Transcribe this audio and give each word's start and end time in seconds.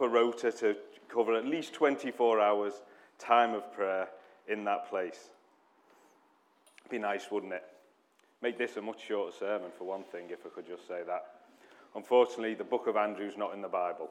a 0.00 0.08
rota 0.08 0.52
to 0.52 0.76
cover 1.08 1.34
at 1.34 1.44
least 1.46 1.72
24 1.74 2.40
hours 2.40 2.82
time 3.18 3.54
of 3.54 3.72
prayer 3.72 4.08
in 4.48 4.64
that 4.64 4.88
place. 4.88 5.30
Be 6.90 6.98
nice, 6.98 7.30
wouldn't 7.30 7.52
it? 7.52 7.64
Make 8.42 8.58
this 8.58 8.76
a 8.76 8.82
much 8.82 9.04
shorter 9.06 9.36
sermon, 9.36 9.70
for 9.76 9.84
one 9.84 10.04
thing, 10.04 10.26
if 10.30 10.46
I 10.46 10.50
could 10.50 10.66
just 10.66 10.86
say 10.86 11.00
that. 11.06 11.24
Unfortunately, 11.94 12.54
the 12.54 12.64
book 12.64 12.86
of 12.86 12.96
Andrew's 12.96 13.36
not 13.36 13.54
in 13.54 13.62
the 13.62 13.68
Bible. 13.68 14.10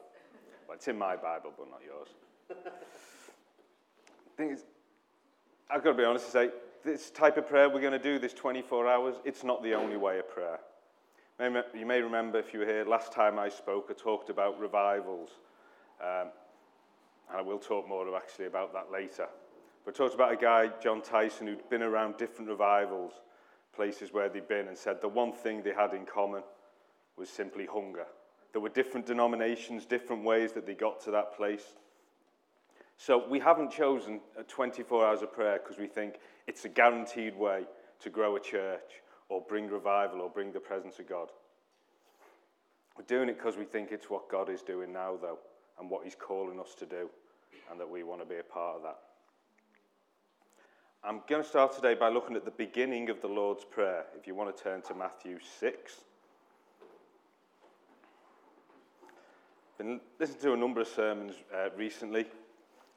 Well, 0.66 0.74
it's 0.74 0.88
in 0.88 0.98
my 0.98 1.16
Bible, 1.16 1.52
but 1.56 1.70
not 1.70 1.80
yours. 1.86 2.08
thing 4.36 4.50
is, 4.50 4.64
I've 5.70 5.82
got 5.82 5.92
to 5.92 5.96
be 5.96 6.04
honest 6.04 6.24
and 6.26 6.32
say, 6.32 6.50
this 6.84 7.10
type 7.10 7.36
of 7.36 7.48
prayer 7.48 7.68
we're 7.68 7.80
going 7.80 7.92
to 7.92 7.98
do, 7.98 8.18
this 8.18 8.34
24 8.34 8.88
hours, 8.88 9.14
it's 9.24 9.42
not 9.42 9.62
the 9.62 9.74
only 9.74 9.96
way 9.96 10.18
of 10.18 10.28
prayer. 10.28 10.58
You 11.38 11.86
may 11.86 12.00
remember 12.00 12.38
if 12.38 12.52
you 12.52 12.60
were 12.60 12.66
here 12.66 12.84
last 12.84 13.12
time 13.12 13.38
I 13.38 13.48
spoke, 13.48 13.88
I 13.90 13.94
talked 13.94 14.30
about 14.30 14.58
revivals. 14.58 15.30
Um, 16.00 16.28
and 17.28 17.38
I 17.38 17.42
will 17.42 17.58
talk 17.58 17.88
more 17.88 18.16
actually 18.16 18.46
about 18.46 18.72
that 18.72 18.92
later. 18.92 19.26
But 19.84 19.94
I 19.94 19.98
talked 19.98 20.14
about 20.14 20.32
a 20.32 20.36
guy, 20.36 20.70
John 20.82 21.02
Tyson, 21.02 21.46
who'd 21.46 21.68
been 21.68 21.82
around 21.82 22.16
different 22.16 22.50
revivals, 22.50 23.12
places 23.74 24.12
where 24.12 24.28
they'd 24.28 24.48
been, 24.48 24.68
and 24.68 24.76
said 24.76 25.00
the 25.00 25.08
one 25.08 25.32
thing 25.32 25.62
they 25.62 25.72
had 25.72 25.94
in 25.94 26.06
common 26.06 26.42
was 27.16 27.28
simply 27.28 27.66
hunger. 27.66 28.06
There 28.52 28.60
were 28.60 28.68
different 28.68 29.06
denominations, 29.06 29.84
different 29.84 30.24
ways 30.24 30.52
that 30.52 30.66
they 30.66 30.74
got 30.74 31.00
to 31.02 31.10
that 31.12 31.36
place. 31.36 31.74
So 32.96 33.28
we 33.28 33.38
haven't 33.38 33.70
chosen 33.70 34.20
24 34.48 35.06
hours 35.06 35.22
of 35.22 35.32
prayer 35.32 35.60
because 35.62 35.78
we 35.78 35.86
think 35.86 36.14
it's 36.46 36.64
a 36.64 36.68
guaranteed 36.68 37.36
way 37.36 37.64
to 38.00 38.10
grow 38.10 38.36
a 38.36 38.40
church 38.40 39.02
or 39.28 39.42
bring 39.46 39.68
revival 39.68 40.20
or 40.20 40.30
bring 40.30 40.52
the 40.52 40.60
presence 40.60 40.98
of 40.98 41.08
God. 41.08 41.28
We're 42.96 43.04
doing 43.04 43.28
it 43.28 43.36
because 43.36 43.56
we 43.56 43.64
think 43.64 43.92
it's 43.92 44.08
what 44.08 44.30
God 44.30 44.48
is 44.48 44.62
doing 44.62 44.92
now, 44.92 45.18
though, 45.20 45.38
and 45.78 45.90
what 45.90 46.04
He's 46.04 46.16
calling 46.16 46.60
us 46.60 46.74
to 46.78 46.86
do, 46.86 47.08
and 47.70 47.80
that 47.80 47.88
we 47.88 48.02
want 48.02 48.20
to 48.20 48.26
be 48.26 48.38
a 48.38 48.42
part 48.42 48.76
of 48.76 48.82
that. 48.82 48.98
I'm 51.04 51.20
going 51.28 51.42
to 51.42 51.48
start 51.48 51.72
today 51.72 51.94
by 51.94 52.08
looking 52.08 52.34
at 52.34 52.44
the 52.44 52.50
beginning 52.50 53.10
of 53.10 53.20
the 53.20 53.28
Lord's 53.28 53.64
Prayer. 53.64 54.06
If 54.18 54.26
you 54.26 54.34
want 54.34 54.56
to 54.56 54.62
turn 54.62 54.82
to 54.82 54.94
Matthew 54.94 55.38
6. 55.60 56.00
Been 59.78 60.00
listening 60.18 60.40
to 60.40 60.52
a 60.54 60.56
number 60.56 60.80
of 60.80 60.88
sermons 60.88 61.34
uh, 61.54 61.68
recently. 61.76 62.24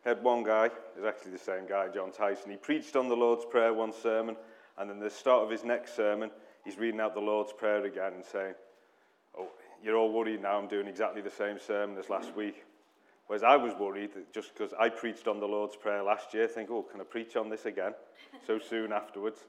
Had 0.05 0.23
one 0.23 0.43
guy, 0.43 0.71
is 0.97 1.03
actually 1.05 1.33
the 1.33 1.37
same 1.37 1.67
guy, 1.67 1.89
John 1.89 2.11
Tyson. 2.11 2.49
He 2.49 2.57
preached 2.57 2.95
on 2.95 3.09
the 3.09 3.15
Lord's 3.15 3.45
Prayer 3.45 3.73
one 3.73 3.93
sermon, 3.93 4.37
and 4.77 4.89
then 4.89 4.99
the 4.99 5.09
start 5.09 5.43
of 5.43 5.51
his 5.51 5.65
next 5.65 5.95
sermon, 5.95 6.31
he's 6.63 6.77
reading 6.77 7.01
out 7.01 7.13
the 7.13 7.19
Lord's 7.19 7.51
Prayer 7.51 7.83
again 7.83 8.13
and 8.13 8.25
saying, 8.25 8.55
"Oh, 9.37 9.49
you're 9.83 9.97
all 9.97 10.11
worried 10.11 10.41
now. 10.41 10.57
I'm 10.57 10.67
doing 10.67 10.87
exactly 10.87 11.21
the 11.21 11.29
same 11.29 11.59
sermon 11.59 11.97
as 11.97 12.09
last 12.09 12.33
week." 12.33 12.65
Whereas 13.29 13.43
I 13.43 13.57
was 13.57 13.75
worried 13.75 14.15
that 14.15 14.33
just 14.33 14.55
because 14.55 14.73
I 14.79 14.89
preached 14.89 15.27
on 15.27 15.39
the 15.39 15.45
Lord's 15.45 15.75
Prayer 15.75 16.01
last 16.01 16.33
year, 16.33 16.47
think, 16.47 16.71
"Oh, 16.71 16.81
can 16.81 16.99
I 16.99 17.03
preach 17.03 17.35
on 17.35 17.47
this 17.47 17.67
again?" 17.67 17.93
so 18.47 18.57
soon 18.57 18.91
afterwards. 18.91 19.45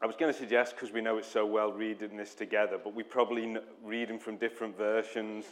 I 0.00 0.06
was 0.06 0.14
going 0.14 0.32
to 0.32 0.38
suggest, 0.38 0.76
because 0.76 0.92
we 0.92 1.00
know 1.00 1.18
it's 1.18 1.26
so 1.26 1.44
well 1.44 1.72
reading 1.72 2.16
this 2.16 2.36
together, 2.36 2.78
but 2.78 2.94
we 2.94 3.02
probably 3.02 3.56
read 3.82 4.08
them 4.08 4.20
from 4.20 4.36
different 4.36 4.78
versions 4.78 5.46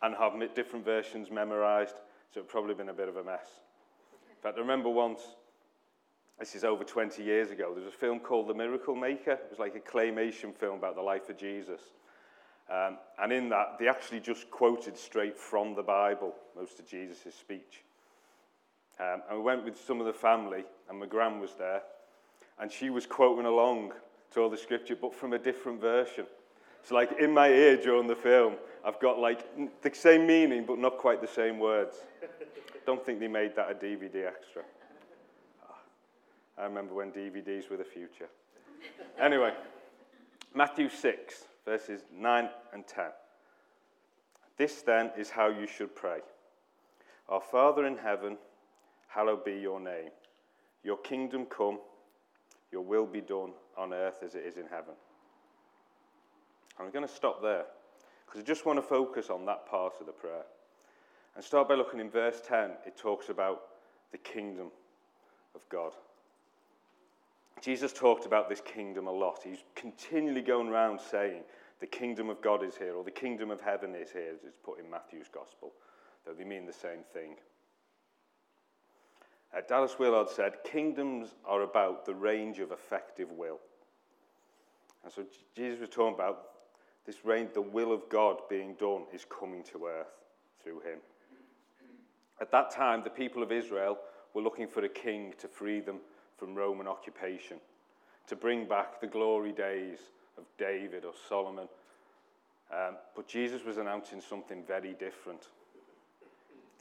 and 0.00 0.14
have 0.16 0.32
different 0.54 0.86
versions 0.86 1.30
memorized, 1.30 1.96
so 2.32 2.40
it's 2.40 2.50
probably 2.50 2.72
been 2.72 2.88
a 2.88 2.94
bit 2.94 3.10
of 3.10 3.18
a 3.18 3.22
mess. 3.22 3.60
In 4.30 4.42
fact, 4.42 4.56
I 4.56 4.62
remember 4.62 4.88
once, 4.88 5.20
this 6.38 6.54
is 6.54 6.64
over 6.64 6.84
20 6.84 7.22
years 7.22 7.50
ago, 7.50 7.74
there 7.74 7.84
was 7.84 7.92
a 7.92 7.96
film 7.98 8.18
called 8.18 8.48
The 8.48 8.54
Miracle 8.54 8.94
Maker. 8.94 9.32
It 9.32 9.48
was 9.50 9.58
like 9.58 9.76
a 9.76 9.80
claymation 9.80 10.54
film 10.54 10.78
about 10.78 10.94
the 10.94 11.02
life 11.02 11.28
of 11.28 11.36
Jesus. 11.36 11.82
Um, 12.70 12.98
and 13.20 13.32
in 13.32 13.48
that, 13.50 13.76
they 13.78 13.88
actually 13.88 14.20
just 14.20 14.50
quoted 14.50 14.96
straight 14.96 15.36
from 15.36 15.74
the 15.74 15.82
Bible 15.82 16.34
most 16.56 16.78
of 16.78 16.86
Jesus' 16.86 17.34
speech. 17.38 17.84
Um, 18.98 19.22
and 19.28 19.38
we 19.38 19.44
went 19.44 19.64
with 19.64 19.80
some 19.84 20.00
of 20.00 20.06
the 20.06 20.12
family, 20.12 20.64
and 20.88 20.98
my 20.98 21.06
gran 21.06 21.40
was 21.40 21.54
there, 21.58 21.82
and 22.58 22.70
she 22.70 22.90
was 22.90 23.06
quoting 23.06 23.44
along 23.44 23.92
to 24.32 24.40
all 24.40 24.50
the 24.50 24.56
scripture, 24.56 24.96
but 24.96 25.14
from 25.14 25.32
a 25.32 25.38
different 25.38 25.80
version. 25.80 26.26
So, 26.82 26.94
like 26.94 27.18
in 27.18 27.32
my 27.32 27.48
ear 27.48 27.76
during 27.76 28.06
the 28.06 28.16
film, 28.16 28.54
I've 28.84 29.00
got 29.00 29.18
like 29.18 29.44
the 29.82 29.94
same 29.94 30.26
meaning, 30.26 30.64
but 30.66 30.78
not 30.78 30.98
quite 30.98 31.20
the 31.20 31.28
same 31.28 31.58
words. 31.58 31.96
Don't 32.86 33.04
think 33.04 33.20
they 33.20 33.28
made 33.28 33.56
that 33.56 33.70
a 33.70 33.74
DVD 33.74 34.26
extra. 34.26 34.62
Ah, 35.68 35.78
I 36.58 36.64
remember 36.64 36.94
when 36.94 37.10
DVDs 37.10 37.70
were 37.70 37.78
the 37.78 37.84
future. 37.84 38.28
Anyway, 39.18 39.54
Matthew 40.54 40.90
6, 40.90 41.44
verses 41.64 42.02
9 42.12 42.48
and 42.72 42.86
10. 42.86 43.04
This 44.56 44.82
then 44.82 45.10
is 45.16 45.30
how 45.30 45.48
you 45.48 45.66
should 45.66 45.94
pray 45.94 46.20
Our 47.28 47.40
Father 47.40 47.86
in 47.86 47.96
heaven, 47.96 48.38
hallowed 49.08 49.44
be 49.44 49.54
your 49.54 49.80
name. 49.80 50.10
Your 50.82 50.98
kingdom 50.98 51.46
come 51.46 51.78
your 52.74 52.82
will 52.82 53.06
be 53.06 53.20
done 53.20 53.52
on 53.78 53.94
earth 53.94 54.24
as 54.24 54.34
it 54.34 54.44
is 54.44 54.56
in 54.56 54.66
heaven. 54.66 54.94
I'm 56.78 56.90
going 56.90 57.06
to 57.06 57.14
stop 57.14 57.40
there 57.40 57.66
because 58.26 58.40
I 58.40 58.44
just 58.44 58.66
want 58.66 58.78
to 58.78 58.82
focus 58.82 59.30
on 59.30 59.46
that 59.46 59.64
part 59.70 59.94
of 60.00 60.06
the 60.06 60.12
prayer. 60.12 60.42
And 61.36 61.44
start 61.44 61.68
by 61.68 61.76
looking 61.76 62.00
in 62.00 62.10
verse 62.10 62.42
10. 62.44 62.70
It 62.84 62.96
talks 62.96 63.28
about 63.28 63.62
the 64.10 64.18
kingdom 64.18 64.72
of 65.54 65.60
God. 65.68 65.92
Jesus 67.60 67.92
talked 67.92 68.26
about 68.26 68.48
this 68.48 68.60
kingdom 68.60 69.06
a 69.06 69.12
lot. 69.12 69.40
He's 69.42 69.64
continually 69.74 70.42
going 70.42 70.68
around 70.68 71.00
saying, 71.00 71.42
the 71.80 71.86
kingdom 71.86 72.30
of 72.30 72.40
God 72.40 72.62
is 72.62 72.76
here, 72.76 72.94
or 72.94 73.04
the 73.04 73.10
kingdom 73.10 73.50
of 73.50 73.60
heaven 73.60 73.94
is 73.94 74.10
here, 74.10 74.30
as 74.34 74.44
it's 74.44 74.58
put 74.62 74.78
in 74.78 74.88
Matthew's 74.90 75.28
gospel, 75.28 75.72
though 76.24 76.32
they 76.32 76.44
mean 76.44 76.66
the 76.66 76.72
same 76.72 77.00
thing. 77.12 77.36
Uh, 79.54 79.60
Dallas 79.68 79.98
Willard 79.98 80.28
said, 80.28 80.54
Kingdoms 80.64 81.34
are 81.44 81.62
about 81.62 82.06
the 82.06 82.14
range 82.14 82.58
of 82.58 82.72
effective 82.72 83.30
will. 83.32 83.58
And 85.04 85.12
so 85.12 85.24
Jesus 85.54 85.80
was 85.80 85.90
talking 85.90 86.14
about 86.14 86.44
this 87.06 87.24
range, 87.24 87.50
the 87.52 87.60
will 87.60 87.92
of 87.92 88.08
God 88.08 88.38
being 88.48 88.74
done 88.74 89.02
is 89.12 89.26
coming 89.26 89.62
to 89.64 89.86
earth 89.86 90.14
through 90.62 90.80
him. 90.80 91.00
At 92.40 92.50
that 92.50 92.70
time, 92.70 93.02
the 93.04 93.10
people 93.10 93.42
of 93.42 93.52
Israel 93.52 93.98
were 94.32 94.42
looking 94.42 94.66
for 94.66 94.82
a 94.84 94.88
king 94.88 95.34
to 95.38 95.46
free 95.46 95.80
them 95.80 95.98
from 96.36 96.54
Roman 96.54 96.86
occupation, 96.86 97.58
to 98.26 98.36
bring 98.36 98.66
back 98.66 99.00
the 99.00 99.06
glory 99.06 99.52
days 99.52 99.98
of 100.36 100.44
David 100.58 101.04
or 101.04 101.12
Solomon. 101.28 101.68
Um, 102.72 102.96
but 103.14 103.28
Jesus 103.28 103.64
was 103.64 103.76
announcing 103.76 104.20
something 104.20 104.64
very 104.66 104.94
different. 104.94 105.48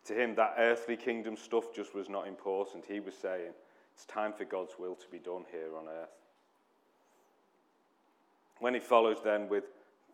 To 0.06 0.14
him, 0.14 0.36
that 0.36 0.56
earthly 0.58 0.98
kingdom 0.98 1.38
stuff 1.38 1.74
just 1.74 1.94
was 1.94 2.10
not 2.10 2.28
important. 2.28 2.86
He 2.88 3.00
was 3.00 3.16
saying, 3.16 3.52
it's 3.94 4.06
time 4.06 4.34
for 4.34 4.46
God's 4.46 4.74
will 4.80 4.96
to 4.96 5.08
be 5.12 5.20
done 5.20 5.44
here 5.52 5.78
on 5.78 5.88
earth. 5.88 6.10
When 8.60 8.74
he 8.74 8.80
follows 8.80 9.18
then 9.24 9.48
with, 9.50 9.66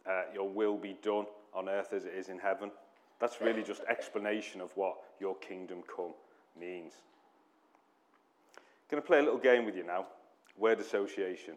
uh, 0.06 0.24
your 0.34 0.50
will 0.50 0.78
be 0.78 0.98
done 1.02 1.26
on 1.54 1.70
earth 1.70 1.94
as 1.94 2.06
it 2.06 2.14
is 2.14 2.30
in 2.30 2.40
heaven, 2.40 2.72
that's 3.20 3.42
really 3.42 3.64
just 3.64 3.82
explanation 3.90 4.62
of 4.62 4.76
what 4.76 4.96
your 5.20 5.36
kingdom 5.36 5.84
come 5.96 6.14
means. 6.60 6.94
I'm 8.90 8.96
going 8.96 9.04
to 9.04 9.08
play 9.08 9.20
a 9.20 9.22
little 9.22 9.38
game 9.38 9.66
with 9.66 9.76
you 9.76 9.84
now, 9.84 10.08
word 10.58 10.80
association. 10.80 11.54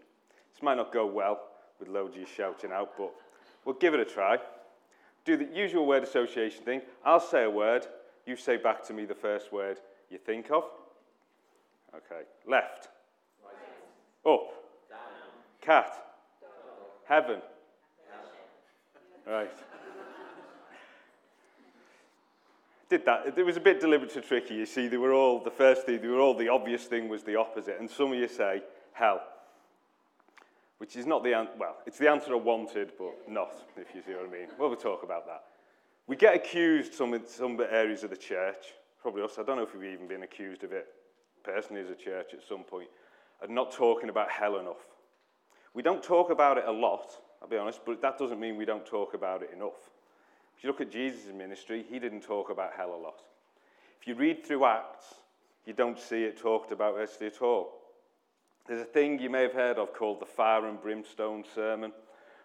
This 0.53 0.63
might 0.63 0.75
not 0.75 0.93
go 0.93 1.07
well 1.07 1.41
with 1.81 1.89
loads 1.89 2.15
of 2.15 2.21
you 2.21 2.27
shouting 2.27 2.73
out, 2.73 2.93
but 2.99 3.11
we'll 3.65 3.77
give 3.77 3.95
it 3.95 4.01
a 4.01 4.05
try. 4.05 4.37
Do 5.25 5.39
the 5.39 5.49
usual 5.51 5.87
word 5.87 6.03
association 6.03 6.63
thing. 6.63 6.83
I'll 7.03 7.21
say 7.21 7.45
a 7.45 7.51
word, 7.51 7.87
you 8.27 8.37
say 8.37 8.59
back 8.59 8.85
to 8.89 8.93
me 8.93 9.07
the 9.07 9.15
first 9.15 9.51
word 9.51 9.79
you 10.11 10.19
think 10.19 10.51
of. 10.51 10.65
Okay. 11.95 12.23
Left. 12.47 12.89
Right. 13.43 14.31
Up. 14.31 14.53
Down. 14.91 14.99
Cat. 15.63 16.05
Heaven. 17.07 17.41
Right. 19.27 19.51
Did 22.93 23.07
that. 23.07 23.39
It 23.39 23.47
was 23.47 23.57
a 23.57 23.61
bit 23.61 23.81
deliberate 23.81 24.15
and 24.17 24.23
tricky. 24.23 24.53
You 24.53 24.67
see, 24.67 24.87
they 24.87 24.99
were 24.99 25.15
all 25.15 25.43
the 25.43 25.51
first 25.51 25.87
thing, 25.87 26.03
they 26.03 26.09
were 26.09 26.21
all 26.21 26.37
the 26.37 26.51
obvious 26.51 26.85
thing 26.85 27.09
was 27.09 27.23
the 27.23 27.37
opposite. 27.37 27.81
And 27.81 27.91
some 27.91 28.13
of 28.13 28.19
you 28.19 28.29
say 28.29 28.63
hell, 28.93 29.23
which 30.77 30.95
is 30.95 31.07
not 31.07 31.25
the 31.25 31.33
answer. 31.33 31.55
Well, 31.59 31.79
it's 31.87 31.97
the 31.97 32.11
answer 32.11 32.33
I 32.33 32.37
wanted, 32.37 32.93
but 32.99 33.15
not, 33.27 33.55
if 33.79 33.95
you 33.95 34.03
see 34.03 34.13
what 34.13 34.29
I 34.29 34.31
mean. 34.31 34.49
Well, 34.59 34.69
we'll 34.69 34.77
talk 34.77 35.05
about 35.05 35.25
that. 35.27 35.45
We 36.07 36.17
get 36.17 36.35
accused 36.37 36.93
some 36.93 37.15
in 37.15 37.27
some 37.27 37.59
areas 37.71 38.05
of 38.05 38.11
the 38.11 38.17
church, 38.17 38.75
probably 39.01 39.23
us. 39.23 39.39
I 39.39 39.43
don't 39.43 39.57
know 39.57 39.63
if 39.63 39.75
we've 39.75 39.91
even 39.91 40.07
been 40.07 40.25
accused 40.25 40.63
of 40.63 40.73
it 40.73 40.87
personally 41.43 41.81
as 41.81 41.89
a 41.89 41.95
church 41.95 42.35
at 42.35 42.47
some 42.47 42.63
point, 42.63 42.89
of 43.41 43.49
not 43.49 43.73
talking 43.73 44.11
about 44.11 44.31
hell 44.31 44.59
enough. 44.59 44.87
We 45.73 45.83
don't 45.83 46.03
talk 46.03 46.29
about 46.29 46.59
it 46.59 46.65
a 46.67 46.73
lot, 46.73 47.11
I'll 47.41 47.49
be 47.49 47.57
honest, 47.57 47.81
but 47.87 48.03
that 48.03 48.19
doesn't 48.19 48.39
mean 48.39 48.59
we 48.59 48.67
don't 48.67 48.85
talk 48.85 49.15
about 49.15 49.43
it 49.43 49.51
enough. 49.57 49.89
If 50.63 50.67
you 50.67 50.71
look 50.71 50.81
at 50.81 50.93
Jesus' 50.93 51.35
ministry, 51.35 51.85
he 51.91 51.99
didn't 51.99 52.21
talk 52.21 52.49
about 52.49 52.75
hell 52.77 52.95
a 52.95 53.03
lot. 53.03 53.21
If 54.01 54.07
you 54.07 54.15
read 54.15 54.47
through 54.47 54.65
Acts, 54.65 55.07
you 55.67 55.73
don't 55.73 55.99
see 55.99 56.23
it 56.23 56.39
talked 56.39 56.71
about 56.71 57.01
at 57.01 57.43
all. 57.43 57.81
There's 58.69 58.83
a 58.83 58.85
thing 58.85 59.19
you 59.19 59.29
may 59.29 59.43
have 59.43 59.55
heard 59.55 59.77
of 59.77 59.93
called 59.93 60.21
the 60.21 60.25
fire 60.25 60.69
and 60.69 60.81
brimstone 60.81 61.43
sermon. 61.53 61.91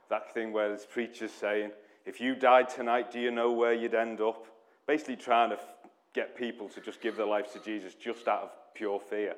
That 0.09 0.33
thing 0.33 0.51
where 0.51 0.67
there's 0.69 0.83
preachers 0.83 1.29
saying, 1.31 1.69
If 2.07 2.19
you 2.19 2.33
died 2.33 2.69
tonight, 2.69 3.11
do 3.11 3.19
you 3.19 3.29
know 3.29 3.51
where 3.51 3.75
you'd 3.75 3.93
end 3.93 4.19
up? 4.19 4.47
Basically, 4.87 5.15
trying 5.15 5.51
to 5.51 5.59
get 6.15 6.35
people 6.35 6.69
to 6.69 6.81
just 6.81 7.01
give 7.01 7.17
their 7.17 7.27
lives 7.27 7.51
to 7.51 7.59
Jesus 7.59 7.93
just 7.93 8.27
out 8.27 8.41
of 8.41 8.49
pure 8.73 8.99
fear. 8.99 9.35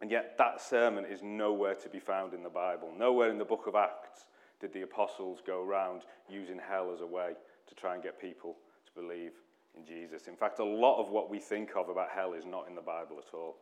And 0.00 0.12
yet, 0.12 0.38
that 0.38 0.60
sermon 0.60 1.06
is 1.06 1.24
nowhere 1.24 1.74
to 1.74 1.88
be 1.88 1.98
found 1.98 2.34
in 2.34 2.44
the 2.44 2.48
Bible. 2.48 2.92
Nowhere 2.96 3.30
in 3.30 3.38
the 3.38 3.44
book 3.44 3.66
of 3.66 3.74
Acts 3.74 4.26
did 4.60 4.72
the 4.72 4.82
apostles 4.82 5.40
go 5.46 5.62
around 5.62 6.02
using 6.28 6.58
hell 6.58 6.92
as 6.92 7.00
a 7.00 7.06
way 7.06 7.32
to 7.68 7.74
try 7.74 7.94
and 7.94 8.02
get 8.02 8.20
people 8.20 8.56
to 8.86 9.00
believe 9.00 9.32
in 9.76 9.84
Jesus. 9.84 10.28
In 10.28 10.36
fact, 10.36 10.58
a 10.58 10.64
lot 10.64 11.00
of 11.00 11.10
what 11.10 11.30
we 11.30 11.38
think 11.38 11.70
of 11.76 11.88
about 11.88 12.10
hell 12.10 12.32
is 12.32 12.44
not 12.44 12.68
in 12.68 12.74
the 12.74 12.80
Bible 12.80 13.16
at 13.18 13.34
all. 13.34 13.56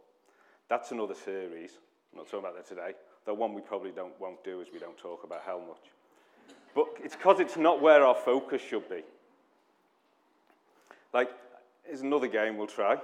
That's 0.68 0.90
another 0.92 1.14
series. 1.14 1.78
I'm 2.12 2.18
not 2.18 2.26
talking 2.26 2.40
about 2.40 2.56
that 2.56 2.68
today. 2.68 2.92
The 3.24 3.34
one 3.34 3.54
we 3.54 3.62
probably 3.62 3.90
don't, 3.90 4.18
won't 4.20 4.42
do 4.44 4.60
is 4.60 4.68
we 4.72 4.78
don't 4.78 4.98
talk 4.98 5.24
about 5.24 5.42
hell 5.44 5.60
much. 5.66 5.90
But 6.74 6.86
it's 7.02 7.16
because 7.16 7.40
it's 7.40 7.56
not 7.56 7.80
where 7.80 8.04
our 8.04 8.14
focus 8.14 8.62
should 8.62 8.88
be. 8.88 9.02
Like, 11.12 11.30
here's 11.84 12.00
another 12.00 12.26
game 12.26 12.56
we'll 12.56 12.66
try. 12.66 12.98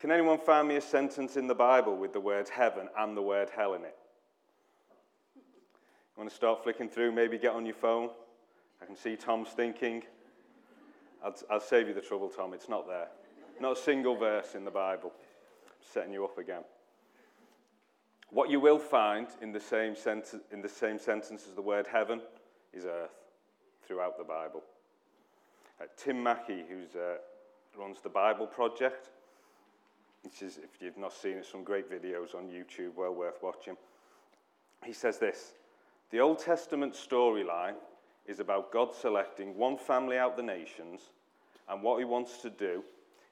Can 0.00 0.10
anyone 0.10 0.38
find 0.38 0.68
me 0.68 0.76
a 0.76 0.80
sentence 0.80 1.36
in 1.36 1.46
the 1.46 1.54
Bible 1.54 1.96
with 1.96 2.12
the 2.12 2.20
word 2.20 2.48
heaven 2.48 2.88
and 2.98 3.16
the 3.16 3.22
word 3.22 3.50
hell 3.54 3.74
in 3.74 3.82
it? 3.82 3.96
You 6.16 6.20
want 6.20 6.30
to 6.30 6.36
start 6.36 6.62
flicking 6.62 6.88
through? 6.88 7.10
Maybe 7.10 7.38
get 7.38 7.54
on 7.54 7.66
your 7.66 7.74
phone. 7.74 8.08
I 8.80 8.86
can 8.86 8.94
see 8.94 9.16
Tom's 9.16 9.48
thinking. 9.48 10.04
I'll, 11.24 11.34
I'll 11.50 11.60
save 11.60 11.88
you 11.88 11.94
the 11.94 12.00
trouble, 12.00 12.28
Tom. 12.28 12.54
It's 12.54 12.68
not 12.68 12.86
there. 12.86 13.08
Not 13.60 13.76
a 13.78 13.80
single 13.80 14.14
verse 14.14 14.54
in 14.54 14.64
the 14.64 14.70
Bible. 14.70 15.12
I'm 15.66 15.72
setting 15.92 16.12
you 16.12 16.24
up 16.24 16.38
again. 16.38 16.62
What 18.30 18.48
you 18.48 18.60
will 18.60 18.78
find 18.78 19.26
in 19.42 19.50
the 19.50 19.58
same, 19.58 19.96
sentence, 19.96 20.36
in 20.52 20.62
the 20.62 20.68
same 20.68 21.00
sentence 21.00 21.46
as 21.48 21.54
the 21.54 21.62
word 21.62 21.88
heaven 21.90 22.20
is 22.72 22.84
earth 22.84 23.10
throughout 23.84 24.16
the 24.16 24.24
Bible. 24.24 24.62
Uh, 25.80 25.86
Tim 25.96 26.22
Mackie, 26.22 26.62
who 26.68 26.98
uh, 26.98 27.16
runs 27.76 28.00
the 28.02 28.08
Bible 28.08 28.46
Project, 28.46 29.10
which 30.22 30.42
is, 30.42 30.58
if 30.58 30.80
you've 30.80 30.96
not 30.96 31.12
seen 31.12 31.38
it, 31.38 31.46
some 31.46 31.64
great 31.64 31.90
videos 31.90 32.36
on 32.36 32.44
YouTube, 32.44 32.94
well 32.94 33.14
worth 33.14 33.42
watching. 33.42 33.76
He 34.84 34.92
says 34.92 35.18
this 35.18 35.54
The 36.14 36.20
Old 36.20 36.38
Testament 36.38 36.94
storyline 36.94 37.74
is 38.24 38.38
about 38.38 38.70
God 38.70 38.94
selecting 38.94 39.56
one 39.56 39.76
family 39.76 40.16
out 40.16 40.36
the 40.36 40.44
nations, 40.44 41.10
and 41.68 41.82
what 41.82 41.98
he 41.98 42.04
wants 42.04 42.38
to 42.42 42.50
do 42.50 42.84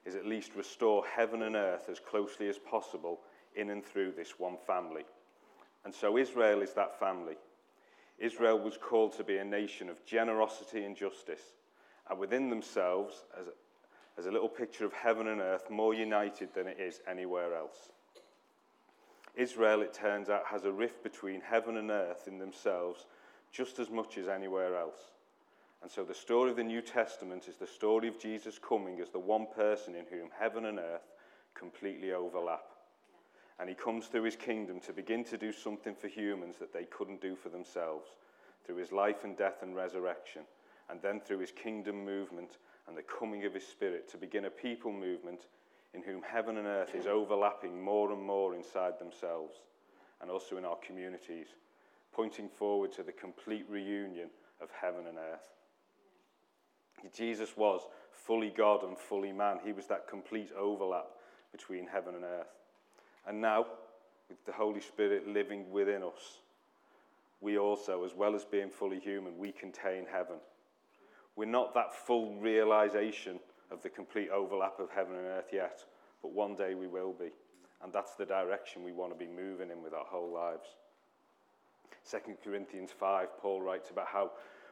is 0.03 0.15
at 0.15 0.25
least 0.25 0.53
restore 0.53 1.05
heaven 1.05 1.43
and 1.43 1.55
earth 1.55 1.87
as 1.89 2.01
closely 2.01 2.49
as 2.49 2.57
possible 2.57 3.21
in 3.55 3.69
and 3.69 3.85
through 3.85 4.11
this 4.11 4.37
one 4.37 4.57
family. 4.67 5.05
And 5.85 5.95
so 5.95 6.17
Israel 6.17 6.61
is 6.61 6.73
that 6.73 6.99
family. 6.99 7.37
Israel 8.19 8.59
was 8.59 8.75
called 8.75 9.13
to 9.13 9.23
be 9.23 9.37
a 9.37 9.45
nation 9.45 9.87
of 9.87 10.05
generosity 10.05 10.83
and 10.83 10.93
justice, 10.93 11.53
and 12.09 12.19
within 12.19 12.49
themselves, 12.49 13.23
as, 13.39 13.45
as 14.17 14.25
a 14.25 14.31
little 14.31 14.49
picture 14.49 14.83
of 14.83 14.91
heaven 14.91 15.27
and 15.29 15.39
earth, 15.39 15.69
more 15.69 15.93
united 15.93 16.53
than 16.53 16.67
it 16.67 16.81
is 16.81 16.99
anywhere 17.09 17.55
else. 17.55 17.92
Israel, 19.35 19.81
it 19.81 19.93
turns 19.93 20.29
out, 20.29 20.45
has 20.45 20.65
a 20.65 20.71
rift 20.71 21.03
between 21.03 21.41
heaven 21.41 21.77
and 21.77 21.89
earth 21.89 22.27
in 22.27 22.37
themselves 22.37 23.05
just 23.51 23.79
as 23.79 23.89
much 23.89 24.17
as 24.17 24.27
anywhere 24.27 24.75
else. 24.75 25.11
And 25.81 25.91
so 25.91 26.03
the 26.03 26.13
story 26.13 26.49
of 26.51 26.55
the 26.57 26.63
New 26.63 26.81
Testament 26.81 27.47
is 27.47 27.57
the 27.57 27.67
story 27.67 28.07
of 28.07 28.19
Jesus 28.19 28.57
coming 28.57 28.99
as 29.01 29.09
the 29.09 29.19
one 29.19 29.47
person 29.55 29.95
in 29.95 30.05
whom 30.05 30.29
heaven 30.37 30.65
and 30.65 30.79
earth 30.79 31.11
completely 31.53 32.13
overlap. 32.13 32.65
And 33.59 33.69
he 33.69 33.75
comes 33.75 34.07
through 34.07 34.23
his 34.23 34.35
kingdom 34.35 34.79
to 34.81 34.93
begin 34.93 35.23
to 35.25 35.37
do 35.37 35.51
something 35.51 35.93
for 35.93 36.07
humans 36.07 36.55
that 36.59 36.73
they 36.73 36.85
couldn't 36.85 37.21
do 37.21 37.35
for 37.35 37.49
themselves 37.49 38.11
through 38.65 38.77
his 38.77 38.91
life 38.91 39.23
and 39.23 39.37
death 39.37 39.61
and 39.61 39.75
resurrection, 39.75 40.43
and 40.89 41.01
then 41.01 41.19
through 41.19 41.39
his 41.39 41.51
kingdom 41.51 42.05
movement 42.05 42.57
and 42.87 42.97
the 42.97 43.03
coming 43.03 43.45
of 43.45 43.53
his 43.53 43.67
spirit 43.67 44.09
to 44.09 44.17
begin 44.17 44.45
a 44.45 44.49
people 44.49 44.91
movement 44.91 45.47
in 45.93 46.01
whom 46.01 46.21
heaven 46.21 46.57
and 46.57 46.67
earth 46.67 46.95
is 46.95 47.05
overlapping 47.05 47.81
more 47.81 48.11
and 48.11 48.21
more 48.21 48.55
inside 48.55 48.99
themselves 48.99 49.57
and 50.21 50.31
also 50.31 50.57
in 50.57 50.65
our 50.65 50.77
communities, 50.85 51.47
pointing 52.11 52.49
forward 52.49 52.91
to 52.93 53.03
the 53.03 53.11
complete 53.11 53.65
reunion 53.69 54.29
of 54.61 54.69
heaven 54.79 55.07
and 55.07 55.17
earth. 55.17 57.13
Jesus 57.13 57.57
was 57.57 57.81
fully 58.11 58.49
God 58.49 58.83
and 58.83 58.97
fully 58.97 59.33
man. 59.33 59.59
He 59.63 59.73
was 59.73 59.87
that 59.87 60.07
complete 60.07 60.49
overlap 60.57 61.07
between 61.51 61.87
heaven 61.87 62.15
and 62.15 62.23
earth. 62.23 62.47
And 63.27 63.41
now, 63.41 63.65
with 64.29 64.43
the 64.45 64.53
Holy 64.53 64.79
Spirit 64.79 65.27
living 65.27 65.69
within 65.71 66.01
us, 66.03 66.39
we 67.41 67.57
also, 67.57 68.05
as 68.05 68.15
well 68.15 68.35
as 68.35 68.45
being 68.45 68.69
fully 68.69 68.99
human, 68.99 69.37
we 69.37 69.51
contain 69.51 70.05
heaven. 70.09 70.37
We're 71.35 71.45
not 71.45 71.73
that 71.73 71.93
full 71.93 72.35
realization 72.37 73.39
of 73.73 73.81
the 73.81 73.89
complete 73.89 74.29
overlap 74.29 74.79
of 74.79 74.89
heaven 74.91 75.15
and 75.15 75.25
earth 75.25 75.49
yet, 75.51 75.83
but 76.21 76.31
one 76.31 76.55
day 76.55 76.75
we 76.75 76.87
will 76.87 77.13
be. 77.13 77.31
And 77.83 77.91
that's 77.91 78.15
the 78.15 78.25
direction 78.25 78.83
we 78.83 78.93
want 78.93 79.11
to 79.11 79.17
be 79.17 79.29
moving 79.29 79.69
in 79.69 79.83
with 79.83 79.93
our 79.93 80.05
whole 80.05 80.31
lives. 80.31 80.67
2 82.09 82.19
Corinthians 82.43 82.91
5, 82.97 83.39
Paul 83.39 83.61
writes 83.61 83.89
about 83.89 84.07
how 84.07 84.31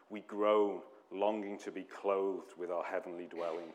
we 0.09 0.21
groan, 0.21 0.79
longing 1.11 1.57
to 1.59 1.71
be 1.71 1.83
clothed 1.83 2.53
with 2.57 2.71
our 2.71 2.83
heavenly 2.83 3.25
dwelling. 3.25 3.73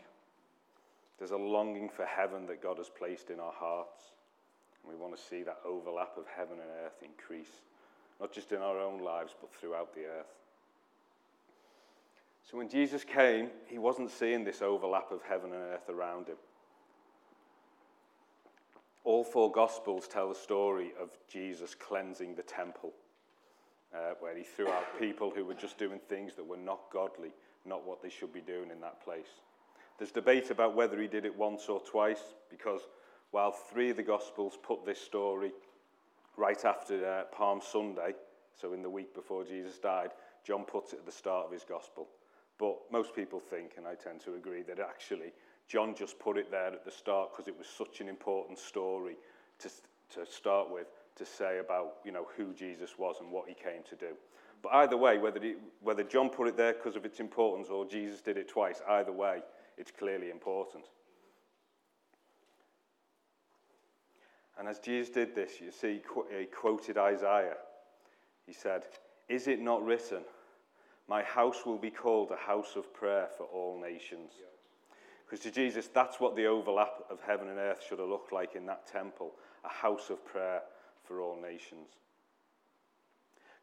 There's 1.18 1.32
a 1.32 1.36
longing 1.36 1.88
for 1.88 2.04
heaven 2.04 2.46
that 2.46 2.62
God 2.62 2.78
has 2.78 2.88
placed 2.88 3.30
in 3.30 3.40
our 3.40 3.52
hearts. 3.52 4.12
And 4.82 4.92
we 4.92 5.00
want 5.00 5.16
to 5.16 5.22
see 5.22 5.42
that 5.42 5.58
overlap 5.66 6.16
of 6.16 6.24
heaven 6.34 6.58
and 6.60 6.70
earth 6.84 7.02
increase, 7.02 7.62
not 8.20 8.32
just 8.32 8.52
in 8.52 8.60
our 8.62 8.78
own 8.78 9.00
lives, 9.02 9.34
but 9.40 9.52
throughout 9.52 9.94
the 9.94 10.04
earth. 10.04 10.32
So 12.50 12.56
when 12.56 12.68
Jesus 12.68 13.02
came, 13.02 13.50
he 13.66 13.78
wasn't 13.78 14.10
seeing 14.10 14.44
this 14.44 14.62
overlap 14.62 15.10
of 15.10 15.20
heaven 15.22 15.52
and 15.52 15.62
earth 15.62 15.88
around 15.88 16.28
him. 16.28 16.36
All 19.02 19.24
four 19.24 19.50
Gospels 19.50 20.06
tell 20.06 20.28
the 20.28 20.34
story 20.34 20.92
of 21.00 21.10
Jesus 21.28 21.74
cleansing 21.74 22.36
the 22.36 22.42
temple, 22.42 22.92
uh, 23.92 24.14
where 24.20 24.36
he 24.36 24.44
threw 24.44 24.68
out 24.68 24.98
people 24.98 25.32
who 25.34 25.44
were 25.44 25.54
just 25.54 25.76
doing 25.76 25.98
things 26.08 26.34
that 26.36 26.46
were 26.46 26.56
not 26.56 26.80
godly, 26.92 27.30
not 27.64 27.84
what 27.84 28.00
they 28.00 28.10
should 28.10 28.32
be 28.32 28.40
doing 28.40 28.70
in 28.70 28.80
that 28.80 29.02
place. 29.02 29.40
There's 29.98 30.12
debate 30.12 30.50
about 30.50 30.76
whether 30.76 31.00
he 31.00 31.08
did 31.08 31.24
it 31.24 31.36
once 31.36 31.68
or 31.68 31.80
twice, 31.80 32.22
because 32.48 32.82
while 33.32 33.50
three 33.50 33.90
of 33.90 33.96
the 33.96 34.02
Gospels 34.04 34.56
put 34.62 34.86
this 34.86 35.00
story 35.00 35.52
right 36.36 36.64
after 36.64 37.04
uh, 37.04 37.24
Palm 37.34 37.60
Sunday, 37.60 38.14
so 38.60 38.72
in 38.72 38.82
the 38.82 38.90
week 38.90 39.14
before 39.14 39.44
Jesus 39.44 39.78
died, 39.78 40.10
John 40.44 40.64
puts 40.64 40.92
it 40.92 41.00
at 41.00 41.06
the 41.06 41.12
start 41.12 41.46
of 41.46 41.52
his 41.52 41.64
Gospel. 41.64 42.06
But 42.58 42.78
most 42.90 43.14
people 43.14 43.40
think, 43.40 43.72
and 43.76 43.86
I 43.86 43.94
tend 43.94 44.20
to 44.22 44.34
agree, 44.34 44.62
that 44.62 44.78
actually 44.78 45.32
John 45.68 45.94
just 45.94 46.18
put 46.18 46.38
it 46.38 46.50
there 46.50 46.68
at 46.68 46.84
the 46.84 46.90
start 46.90 47.32
because 47.32 47.48
it 47.48 47.56
was 47.56 47.66
such 47.66 48.00
an 48.00 48.08
important 48.08 48.58
story 48.58 49.16
to, 49.58 49.68
to 50.14 50.30
start 50.30 50.70
with, 50.70 50.86
to 51.16 51.26
say 51.26 51.58
about 51.58 51.96
you 52.04 52.12
know, 52.12 52.26
who 52.36 52.52
Jesus 52.54 52.98
was 52.98 53.16
and 53.20 53.30
what 53.30 53.48
he 53.48 53.54
came 53.54 53.82
to 53.90 53.96
do. 53.96 54.14
But 54.62 54.72
either 54.74 54.96
way, 54.96 55.18
whether, 55.18 55.40
he, 55.40 55.54
whether 55.82 56.02
John 56.02 56.30
put 56.30 56.48
it 56.48 56.56
there 56.56 56.72
because 56.72 56.96
of 56.96 57.04
its 57.04 57.20
importance 57.20 57.68
or 57.68 57.84
Jesus 57.84 58.20
did 58.20 58.36
it 58.36 58.48
twice, 58.48 58.80
either 58.88 59.12
way, 59.12 59.42
it's 59.76 59.90
clearly 59.90 60.30
important. 60.30 60.84
And 64.58 64.66
as 64.68 64.78
Jesus 64.78 65.10
did 65.10 65.34
this, 65.34 65.60
you 65.60 65.70
see, 65.70 66.00
he 66.38 66.46
quoted 66.46 66.96
Isaiah. 66.96 67.58
He 68.46 68.54
said, 68.54 68.84
Is 69.28 69.48
it 69.48 69.60
not 69.60 69.84
written, 69.84 70.22
My 71.08 71.22
house 71.22 71.64
will 71.64 71.78
be 71.78 71.90
called 71.90 72.30
a 72.30 72.36
house 72.36 72.74
of 72.76 72.92
prayer 72.92 73.28
for 73.36 73.44
all 73.44 73.80
nations? 73.80 74.32
Because 75.24 75.40
to 75.40 75.50
Jesus, 75.50 75.88
that's 75.92 76.20
what 76.20 76.36
the 76.36 76.46
overlap 76.46 77.04
of 77.10 77.20
heaven 77.20 77.48
and 77.48 77.58
earth 77.58 77.84
should 77.86 77.98
have 77.98 78.08
looked 78.08 78.32
like 78.32 78.54
in 78.54 78.66
that 78.66 78.86
temple 78.86 79.32
a 79.64 79.68
house 79.68 80.10
of 80.10 80.24
prayer 80.24 80.62
for 81.04 81.20
all 81.20 81.40
nations. 81.40 81.88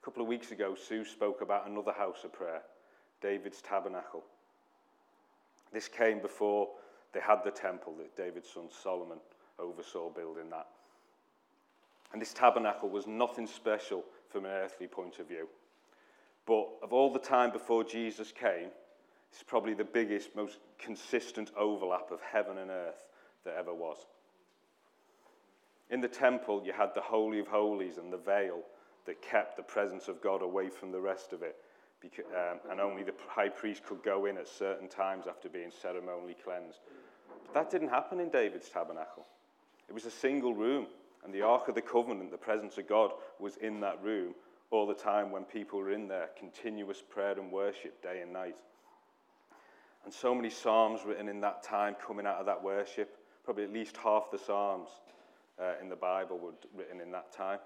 A 0.01 0.05
couple 0.05 0.21
of 0.21 0.27
weeks 0.27 0.51
ago, 0.51 0.75
Sue 0.75 1.05
spoke 1.05 1.41
about 1.41 1.67
another 1.67 1.93
house 1.93 2.23
of 2.25 2.33
prayer, 2.33 2.61
David's 3.21 3.61
tabernacle. 3.61 4.23
This 5.71 5.87
came 5.87 6.21
before 6.21 6.69
they 7.13 7.21
had 7.21 7.43
the 7.43 7.51
temple 7.51 7.95
that 7.97 8.17
David's 8.17 8.49
son 8.49 8.69
Solomon 8.69 9.19
oversaw 9.59 10.09
building 10.09 10.49
that. 10.49 10.67
And 12.11 12.21
this 12.21 12.33
tabernacle 12.33 12.89
was 12.89 13.07
nothing 13.07 13.47
special 13.47 14.03
from 14.29 14.45
an 14.45 14.51
earthly 14.51 14.87
point 14.87 15.19
of 15.19 15.27
view. 15.27 15.47
But 16.45 16.67
of 16.81 16.91
all 16.91 17.11
the 17.11 17.19
time 17.19 17.51
before 17.51 17.83
Jesus 17.83 18.31
came, 18.31 18.69
it's 19.31 19.43
probably 19.43 19.73
the 19.73 19.83
biggest, 19.83 20.35
most 20.35 20.59
consistent 20.77 21.51
overlap 21.57 22.11
of 22.11 22.19
heaven 22.21 22.57
and 22.57 22.69
earth 22.69 23.07
that 23.45 23.55
ever 23.57 23.73
was. 23.73 23.97
In 25.89 26.01
the 26.01 26.07
temple, 26.07 26.61
you 26.65 26.73
had 26.73 26.93
the 26.93 27.01
Holy 27.01 27.39
of 27.39 27.47
Holies 27.47 27.97
and 27.97 28.11
the 28.11 28.17
veil 28.17 28.61
that 29.05 29.21
kept 29.21 29.57
the 29.57 29.63
presence 29.63 30.07
of 30.07 30.21
God 30.21 30.41
away 30.41 30.69
from 30.69 30.91
the 30.91 30.99
rest 30.99 31.33
of 31.33 31.41
it. 31.41 31.55
Um, 32.35 32.59
and 32.69 32.81
only 32.81 33.03
the 33.03 33.13
high 33.27 33.49
priest 33.49 33.85
could 33.85 34.03
go 34.03 34.25
in 34.25 34.37
at 34.37 34.47
certain 34.47 34.89
times 34.89 35.25
after 35.27 35.47
being 35.47 35.71
ceremonially 35.71 36.35
cleansed. 36.43 36.79
But 37.45 37.53
that 37.53 37.69
didn't 37.69 37.89
happen 37.89 38.19
in 38.19 38.29
David's 38.29 38.69
tabernacle. 38.69 39.25
It 39.87 39.93
was 39.93 40.05
a 40.05 40.11
single 40.11 40.53
room 40.53 40.87
and 41.23 41.33
the 41.33 41.41
Ark 41.41 41.69
of 41.69 41.75
the 41.75 41.81
Covenant, 41.81 42.31
the 42.31 42.37
presence 42.37 42.77
of 42.77 42.87
God, 42.87 43.11
was 43.39 43.55
in 43.57 43.79
that 43.79 44.03
room 44.03 44.35
all 44.73 44.87
the 44.87 44.93
time 44.93 45.31
when 45.31 45.43
people 45.43 45.77
were 45.77 45.91
in 45.91 46.07
there, 46.07 46.31
continuous 46.37 47.01
prayer 47.07 47.37
and 47.39 47.51
worship 47.51 48.01
day 48.01 48.21
and 48.21 48.33
night. 48.33 48.55
And 50.03 50.11
so 50.11 50.33
many 50.33 50.49
psalms 50.49 51.01
written 51.05 51.29
in 51.29 51.39
that 51.41 51.61
time 51.61 51.95
coming 52.05 52.25
out 52.25 52.37
of 52.37 52.47
that 52.47 52.61
worship. 52.61 53.17
Probably 53.45 53.65
at 53.65 53.71
least 53.71 53.95
half 53.97 54.31
the 54.31 54.39
psalms 54.39 54.89
uh, 55.61 55.73
in 55.79 55.89
the 55.89 55.95
Bible 55.95 56.39
were 56.39 56.53
written 56.75 56.99
in 56.99 57.11
that 57.11 57.31
time. 57.31 57.59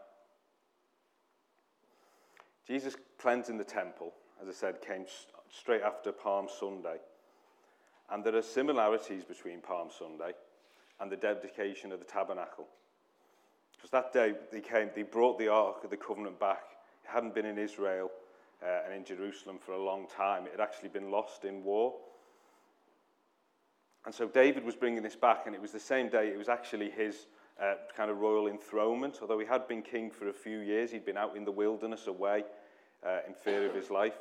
Jesus 2.67 2.97
cleansing 3.17 3.57
the 3.57 3.63
temple, 3.63 4.13
as 4.41 4.49
I 4.49 4.51
said, 4.51 4.81
came 4.85 5.05
straight 5.49 5.83
after 5.83 6.11
Palm 6.11 6.47
Sunday. 6.59 6.97
And 8.11 8.23
there 8.23 8.35
are 8.35 8.41
similarities 8.41 9.23
between 9.23 9.61
Palm 9.61 9.87
Sunday 9.97 10.33
and 10.99 11.09
the 11.09 11.15
dedication 11.15 11.93
of 11.93 11.99
the 11.99 12.05
tabernacle. 12.05 12.67
Because 13.75 13.91
that 13.91 14.11
day 14.11 14.33
they 14.51 14.59
came, 14.59 14.89
they 14.93 15.03
brought 15.03 15.39
the 15.39 15.47
Ark 15.47 15.85
of 15.85 15.89
the 15.89 15.97
Covenant 15.97 16.37
back. 16.39 16.63
Hadn't 17.07 17.33
been 17.33 17.45
in 17.45 17.57
Israel 17.57 18.11
uh, 18.63 18.85
and 18.85 18.93
in 18.93 19.03
Jerusalem 19.03 19.57
for 19.59 19.73
a 19.73 19.83
long 19.83 20.07
time. 20.07 20.45
It 20.45 20.51
had 20.51 20.61
actually 20.61 20.89
been 20.89 21.11
lost 21.11 21.45
in 21.45 21.63
war. 21.63 21.93
And 24.05 24.13
so 24.13 24.27
David 24.27 24.63
was 24.63 24.75
bringing 24.75 25.03
this 25.03 25.15
back, 25.15 25.43
and 25.47 25.55
it 25.55 25.61
was 25.61 25.71
the 25.71 25.79
same 25.79 26.09
day, 26.09 26.29
it 26.29 26.37
was 26.37 26.47
actually 26.47 26.89
his 26.89 27.27
uh, 27.61 27.73
kind 27.95 28.09
of 28.09 28.19
royal 28.19 28.47
enthronement. 28.47 29.17
Although 29.21 29.39
he 29.39 29.45
had 29.45 29.67
been 29.67 29.81
king 29.81 30.09
for 30.09 30.29
a 30.29 30.33
few 30.33 30.59
years, 30.59 30.91
he'd 30.91 31.05
been 31.05 31.17
out 31.17 31.35
in 31.35 31.43
the 31.43 31.51
wilderness 31.51 32.07
away 32.07 32.45
uh, 33.05 33.19
in 33.27 33.33
fear 33.33 33.67
of 33.67 33.75
his 33.75 33.89
life. 33.89 34.17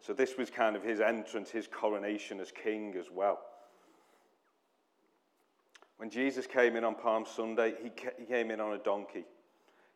So 0.00 0.12
this 0.12 0.36
was 0.36 0.50
kind 0.50 0.76
of 0.76 0.82
his 0.82 1.00
entrance, 1.00 1.50
his 1.50 1.66
coronation 1.66 2.40
as 2.40 2.50
king 2.50 2.94
as 2.98 3.06
well. 3.12 3.40
When 5.98 6.10
Jesus 6.10 6.46
came 6.46 6.76
in 6.76 6.84
on 6.84 6.94
Palm 6.94 7.26
Sunday, 7.26 7.74
he, 7.82 7.90
he 8.18 8.24
came 8.24 8.50
in 8.50 8.60
on 8.60 8.72
a 8.72 8.78
donkey. 8.78 9.24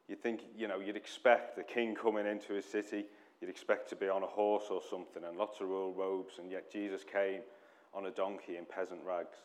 You'd 0.09 0.23
think, 0.23 0.43
you 0.57 0.69
know, 0.69 0.81
you'd 0.81 0.97
expect 0.97 1.57
the 1.57 1.63
king 1.63 1.95
coming 1.95 2.27
into 2.27 2.53
his 2.53 2.65
city, 2.65 3.07
you'd 3.41 3.51
expect 3.51 3.89
to 3.91 3.97
be 3.97 4.09
on 4.09 4.23
a 4.23 4.27
horse 4.27 4.65
or 4.71 4.81
something 4.91 5.25
and 5.25 5.37
lots 5.39 5.61
of 5.61 5.69
royal 5.69 5.93
robes, 5.93 6.35
and 6.39 6.51
yet 6.51 6.71
Jesus 6.71 7.03
came 7.05 7.41
on 7.95 8.07
a 8.07 8.11
donkey 8.11 8.57
in 8.57 8.65
peasant 8.65 9.01
rags. 9.07 9.39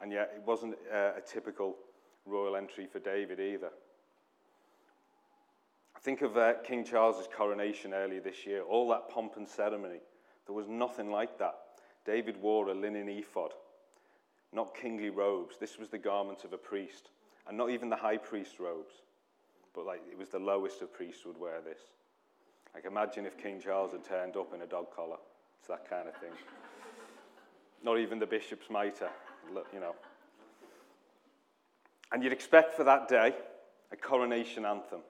And 0.00 0.12
yet 0.12 0.32
it 0.36 0.42
wasn't 0.46 0.74
uh, 0.92 1.12
a 1.16 1.20
typical 1.26 1.76
royal 2.26 2.56
entry 2.56 2.86
for 2.86 3.00
David 3.00 3.40
either. 3.40 3.70
Think 6.00 6.22
of 6.22 6.36
uh, 6.36 6.54
King 6.64 6.84
Charles's 6.84 7.28
coronation 7.34 7.92
earlier 7.92 8.20
this 8.20 8.46
year, 8.46 8.62
all 8.62 8.88
that 8.90 9.08
pomp 9.08 9.36
and 9.36 9.48
ceremony. 9.48 9.98
There 10.46 10.54
was 10.54 10.68
nothing 10.68 11.10
like 11.10 11.38
that. 11.38 11.54
David 12.06 12.40
wore 12.40 12.68
a 12.68 12.74
linen 12.74 13.08
ephod, 13.08 13.52
not 14.52 14.76
kingly 14.76 15.10
robes. 15.10 15.56
This 15.58 15.76
was 15.76 15.88
the 15.88 15.98
garment 15.98 16.44
of 16.44 16.52
a 16.52 16.56
priest, 16.56 17.10
and 17.48 17.58
not 17.58 17.70
even 17.70 17.90
the 17.90 17.96
high 17.96 18.16
priest 18.16 18.60
robes, 18.60 18.94
but 19.74 19.86
like 19.86 20.02
it 20.10 20.18
was 20.18 20.28
the 20.28 20.38
lowest 20.38 20.82
of 20.82 20.92
priests 20.92 21.24
would 21.24 21.38
wear 21.38 21.60
this. 21.60 21.80
Like 22.74 22.84
imagine 22.84 23.26
if 23.26 23.36
King 23.38 23.60
Charles 23.60 23.92
had 23.92 24.04
turned 24.04 24.36
up 24.36 24.54
in 24.54 24.62
a 24.62 24.66
dog 24.66 24.94
collar. 24.94 25.16
It's 25.58 25.68
that 25.68 25.88
kind 25.88 26.08
of 26.08 26.14
thing. 26.16 26.30
not 27.82 27.98
even 27.98 28.18
the 28.18 28.26
bishop's 28.26 28.70
mitre, 28.70 29.10
you 29.72 29.80
know. 29.80 29.94
And 32.12 32.22
you'd 32.22 32.32
expect 32.32 32.74
for 32.74 32.84
that 32.84 33.08
day 33.08 33.34
a 33.92 33.96
coronation 33.96 34.64
anthem. 34.64 35.00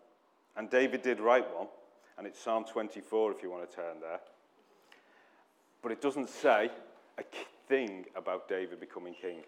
And 0.57 0.69
David 0.71 1.03
did 1.03 1.21
write 1.21 1.47
one, 1.55 1.69
and 2.17 2.27
it's 2.27 2.41
Psalm 2.41 2.65
24 2.65 3.33
if 3.33 3.43
you 3.43 3.51
want 3.51 3.69
to 3.69 3.77
turn 3.77 4.01
there. 4.01 4.21
But 5.83 5.93
it 5.93 6.01
doesn't 6.01 6.29
say 6.29 6.71
a 7.19 7.25
thing 7.69 8.07
about 8.17 8.49
David 8.49 8.81
becoming 8.81 9.15
king. 9.15 9.43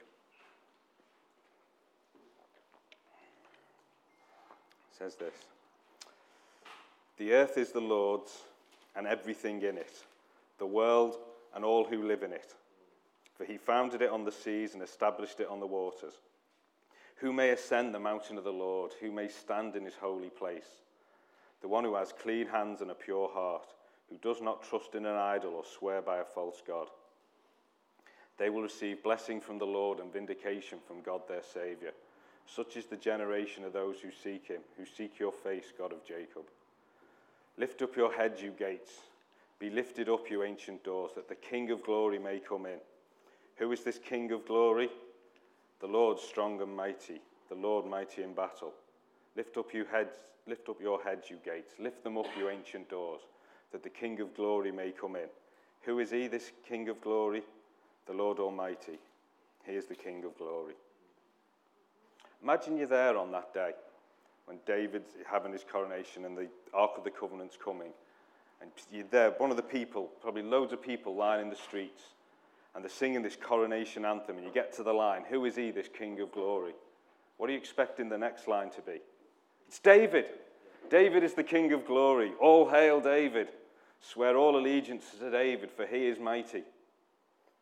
Says 5.01 5.17
this 5.17 5.35
The 7.19 7.33
earth 7.33 7.59
is 7.59 7.73
the 7.73 7.81
Lord's 7.81 8.43
and 8.95 9.07
everything 9.07 9.63
in 9.63 9.77
it, 9.77 10.05
the 10.59 10.67
world 10.67 11.17
and 11.55 11.65
all 11.65 11.85
who 11.85 12.07
live 12.07 12.23
in 12.23 12.33
it. 12.33 12.55
For 13.35 13.45
he 13.45 13.57
founded 13.57 14.03
it 14.03 14.11
on 14.11 14.25
the 14.25 14.33
seas 14.33 14.75
and 14.75 14.83
established 14.83 15.41
it 15.41 15.49
on 15.49 15.61
the 15.61 15.67
waters. 15.67 16.13
Who 17.17 17.33
may 17.33 17.51
ascend 17.51 17.95
the 17.95 17.99
mountain 17.99 18.37
of 18.37 18.45
the 18.45 18.53
Lord? 18.53 18.93
Who 19.01 19.11
may 19.11 19.29
stand 19.29 19.77
in 19.77 19.85
his 19.85 19.97
holy 19.97 20.29
place? 20.29 20.81
the 21.61 21.69
one 21.69 21.85
who 21.85 21.95
has 21.95 22.13
clean 22.13 22.47
hands 22.47 22.81
and 22.81 22.91
a 22.91 22.95
pure 22.95 23.29
heart, 23.29 23.67
who 24.09 24.17
does 24.19 24.41
not 24.41 24.63
trust 24.63 24.95
in 24.95 25.07
an 25.07 25.17
idol 25.17 25.55
or 25.55 25.65
swear 25.65 26.03
by 26.03 26.19
a 26.19 26.25
false 26.25 26.63
God. 26.67 26.89
They 28.39 28.51
will 28.51 28.63
receive 28.63 29.03
blessing 29.03 29.41
from 29.41 29.59
the 29.59 29.67
Lord 29.67 30.01
and 30.01 30.13
vindication 30.13 30.79
from 30.87 31.03
God 31.03 31.23
their 31.29 31.43
Saviour. 31.43 31.93
Such 32.55 32.77
is 32.77 32.87
the 32.87 32.97
generation 32.97 33.65
of 33.65 33.73
those 33.73 34.01
who 34.01 34.11
seek 34.11 34.49
him, 34.49 34.61
who 34.77 34.85
seek 34.85 35.19
your 35.21 35.33
face, 35.33 35.73
God 35.79 35.93
of 35.93 36.05
Jacob. 36.05 36.43
Lift 37.57 37.81
up 37.83 37.97
your 37.97 38.13
heads, 38.13 38.43
you 38.43 38.51
gates. 38.51 38.91
Be 39.61 39.71
lifted 39.71 40.09
up, 40.09 40.29
you 40.31 40.43
ancient 40.43 40.83
doors, 40.83 41.13
that 41.15 41.29
the 41.29 41.37
King 41.37 41.71
of 41.71 41.85
glory 41.85 42.19
may 42.19 42.41
come 42.41 42.67
in. 42.67 42.79
Who 43.57 43.71
is 43.71 43.85
this 43.85 43.99
King 43.99 44.33
of 44.33 44.47
glory? 44.47 44.89
The 45.81 45.87
Lord 45.87 46.19
strong 46.19 46.61
and 46.61 46.75
mighty, 46.75 47.21
the 47.49 47.55
Lord 47.55 47.87
mighty 47.87 48.23
in 48.23 48.35
battle. 48.35 48.73
Lift 49.37 49.57
up 49.57 49.73
you 49.73 49.85
heads, 49.85 50.17
lift 50.49 50.69
up 50.69 50.81
your 50.81 51.03
heads, 51.03 51.31
you 51.31 51.39
gates. 51.45 51.75
Lift 51.79 52.03
them 52.03 52.19
up, 52.19 52.27
you 52.37 52.49
ancient 52.49 52.91
doors, 52.91 53.21
that 53.71 53.83
the 53.83 53.91
King 53.91 54.19
of 54.21 54.35
glory 54.35 54.73
may 54.73 54.91
come 54.91 55.15
in. 55.15 55.29
Who 55.83 56.01
is 56.01 56.11
he, 56.11 56.27
this 56.27 56.51
King 56.69 56.89
of 56.89 57.01
glory? 57.01 57.43
The 58.07 58.13
Lord 58.13 58.39
Almighty. 58.39 58.99
He 59.65 59.73
is 59.73 59.87
the 59.87 59.95
King 59.95 60.25
of 60.25 60.37
glory. 60.37 60.75
Imagine 62.43 62.77
you're 62.77 62.87
there 62.87 63.17
on 63.17 63.33
that 63.33 63.53
day 63.53 63.73
when 64.47 64.59
David's 64.67 65.13
having 65.31 65.53
his 65.53 65.65
coronation 65.71 66.25
and 66.25 66.37
the 66.37 66.49
Ark 66.73 66.93
of 66.97 67.05
the 67.05 67.11
Covenant's 67.11 67.59
coming. 67.63 67.93
And 68.61 68.71
you're 68.91 69.05
there, 69.11 69.31
one 69.33 69.51
of 69.51 69.57
the 69.57 69.63
people, 69.63 70.11
probably 70.21 70.43
loads 70.43 70.73
of 70.73 70.83
people 70.83 71.15
lying 71.15 71.43
in 71.43 71.51
the 71.51 71.57
streets, 71.57 72.03
and 72.75 72.85
they're 72.85 72.91
singing 72.91 73.23
this 73.23 73.37
coronation 73.37 74.05
anthem, 74.05 74.37
and 74.37 74.45
you 74.45 74.53
get 74.53 74.73
to 74.75 74.83
the 74.83 74.93
line, 74.93 75.25
Who 75.29 75.45
is 75.45 75.57
he, 75.57 75.71
this 75.71 75.89
King 75.89 76.21
of 76.21 76.33
glory? 76.33 76.75
What 77.37 77.49
are 77.49 77.53
you 77.53 77.59
expecting 77.59 78.09
the 78.09 78.19
next 78.19 78.49
line 78.49 78.71
to 78.71 78.83
be? 78.83 79.01
It's 79.67 79.79
David. 79.79 80.27
David 80.91 81.23
is 81.23 81.35
the 81.35 81.43
King 81.43 81.73
of 81.73 81.87
glory. 81.87 82.33
All 82.41 82.69
hail 82.69 83.01
David. 83.01 83.49
Swear 84.01 84.37
all 84.37 84.59
allegiance 84.59 85.05
to 85.19 85.31
David, 85.31 85.71
for 85.71 85.87
he 85.87 86.07
is 86.07 86.19
mighty. 86.19 86.65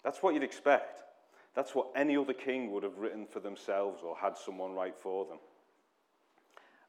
That's 0.02 0.22
what 0.22 0.34
you'd 0.34 0.42
expect. 0.42 1.02
That's 1.58 1.74
what 1.74 1.88
any 1.96 2.16
other 2.16 2.34
king 2.34 2.70
would 2.70 2.84
have 2.84 2.98
written 2.98 3.26
for 3.26 3.40
themselves 3.40 4.02
or 4.04 4.16
had 4.16 4.36
someone 4.38 4.74
write 4.74 4.96
for 4.96 5.24
them. 5.24 5.38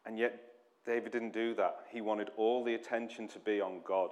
And 0.06 0.16
yet, 0.16 0.40
David 0.86 1.12
didn't 1.12 1.34
do 1.34 1.56
that. 1.56 1.78
He 1.92 2.02
wanted 2.02 2.30
all 2.38 2.64
the 2.64 2.76
attention 2.76 3.28
to 3.30 3.40
be 3.40 3.62
on 3.62 3.82
God, 3.84 4.12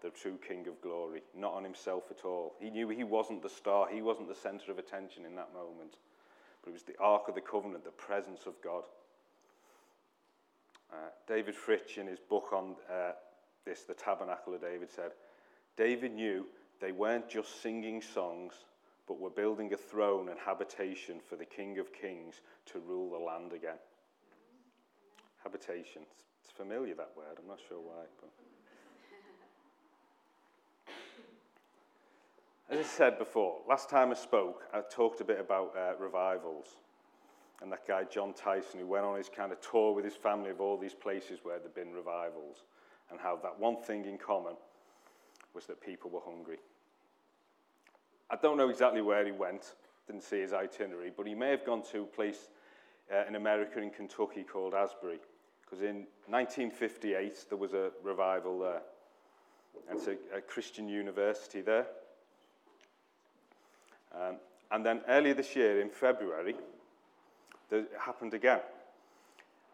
the 0.00 0.10
true 0.10 0.38
King 0.46 0.68
of 0.68 0.80
glory, 0.82 1.22
not 1.36 1.54
on 1.54 1.64
himself 1.64 2.04
at 2.12 2.24
all. 2.24 2.54
He 2.60 2.70
knew 2.70 2.88
he 2.88 3.02
wasn't 3.02 3.42
the 3.42 3.48
star, 3.48 3.88
he 3.92 4.00
wasn't 4.00 4.28
the 4.28 4.36
center 4.36 4.70
of 4.70 4.78
attention 4.78 5.24
in 5.24 5.34
that 5.34 5.52
moment. 5.52 5.96
But 6.62 6.70
it 6.70 6.74
was 6.74 6.84
the 6.84 6.96
Ark 7.00 7.24
of 7.26 7.34
the 7.34 7.40
Covenant, 7.40 7.82
the 7.82 7.90
presence 7.90 8.42
of 8.46 8.54
God. 8.62 8.84
Uh, 10.92 11.08
David 11.26 11.56
Fritch, 11.56 11.98
in 11.98 12.06
his 12.06 12.20
book 12.20 12.52
on 12.52 12.76
uh, 12.88 13.14
this, 13.64 13.82
The 13.82 13.94
Tabernacle 13.94 14.54
of 14.54 14.60
David, 14.60 14.92
said 14.94 15.10
David 15.76 16.12
knew 16.12 16.46
they 16.80 16.92
weren't 16.92 17.28
just 17.28 17.60
singing 17.60 18.00
songs, 18.00 18.54
but 19.08 19.18
we're 19.18 19.30
building 19.30 19.72
a 19.72 19.76
throne 19.76 20.28
and 20.28 20.38
habitation 20.38 21.16
for 21.26 21.36
the 21.36 21.44
King 21.46 21.78
of 21.78 21.92
Kings 21.92 22.42
to 22.66 22.78
rule 22.78 23.10
the 23.10 23.18
land 23.18 23.54
again. 23.54 23.78
Habitation. 25.42 26.02
It's 26.44 26.52
familiar, 26.52 26.94
that 26.94 27.10
word. 27.16 27.38
I'm 27.38 27.48
not 27.48 27.58
sure 27.66 27.78
why. 27.80 28.04
But... 28.20 28.30
As 32.78 32.78
I 32.78 32.88
said 32.88 33.18
before, 33.18 33.56
last 33.66 33.88
time 33.88 34.10
I 34.10 34.14
spoke, 34.14 34.64
I 34.74 34.82
talked 34.82 35.22
a 35.22 35.24
bit 35.24 35.40
about 35.40 35.74
uh, 35.76 35.94
revivals 35.98 36.76
and 37.62 37.72
that 37.72 37.86
guy 37.86 38.04
John 38.04 38.32
Tyson, 38.34 38.80
who 38.80 38.86
went 38.86 39.04
on 39.04 39.16
his 39.16 39.28
kind 39.28 39.52
of 39.52 39.60
tour 39.60 39.92
with 39.92 40.04
his 40.04 40.14
family 40.14 40.50
of 40.50 40.60
all 40.60 40.76
these 40.76 40.94
places 40.94 41.40
where 41.42 41.58
there'd 41.58 41.74
been 41.74 41.92
revivals, 41.92 42.58
and 43.10 43.18
how 43.18 43.36
that 43.42 43.58
one 43.58 43.76
thing 43.76 44.04
in 44.04 44.18
common 44.18 44.54
was 45.54 45.66
that 45.66 45.80
people 45.80 46.10
were 46.10 46.20
hungry. 46.24 46.58
I 48.30 48.36
don't 48.36 48.56
know 48.56 48.68
exactly 48.68 49.00
where 49.00 49.24
he 49.24 49.32
went, 49.32 49.74
didn't 50.06 50.22
see 50.22 50.40
his 50.40 50.52
itinerary, 50.52 51.12
but 51.16 51.26
he 51.26 51.34
may 51.34 51.50
have 51.50 51.64
gone 51.64 51.82
to 51.92 52.02
a 52.02 52.04
place 52.04 52.48
uh, 53.12 53.24
in 53.26 53.36
America 53.36 53.80
in 53.80 53.90
Kentucky 53.90 54.42
called 54.42 54.74
Asbury, 54.74 55.18
because 55.62 55.82
in 55.82 56.06
1958 56.26 57.46
there 57.48 57.58
was 57.58 57.72
a 57.72 57.90
revival 58.02 58.58
there. 58.58 58.82
And 59.88 59.98
it's 59.98 60.08
a, 60.08 60.36
a 60.36 60.40
Christian 60.40 60.88
university 60.88 61.62
there. 61.62 61.86
Um, 64.14 64.36
and 64.70 64.84
then 64.84 65.00
earlier 65.08 65.34
this 65.34 65.56
year, 65.56 65.80
in 65.80 65.88
February, 65.88 66.54
it 67.70 67.90
happened 67.98 68.34
again. 68.34 68.60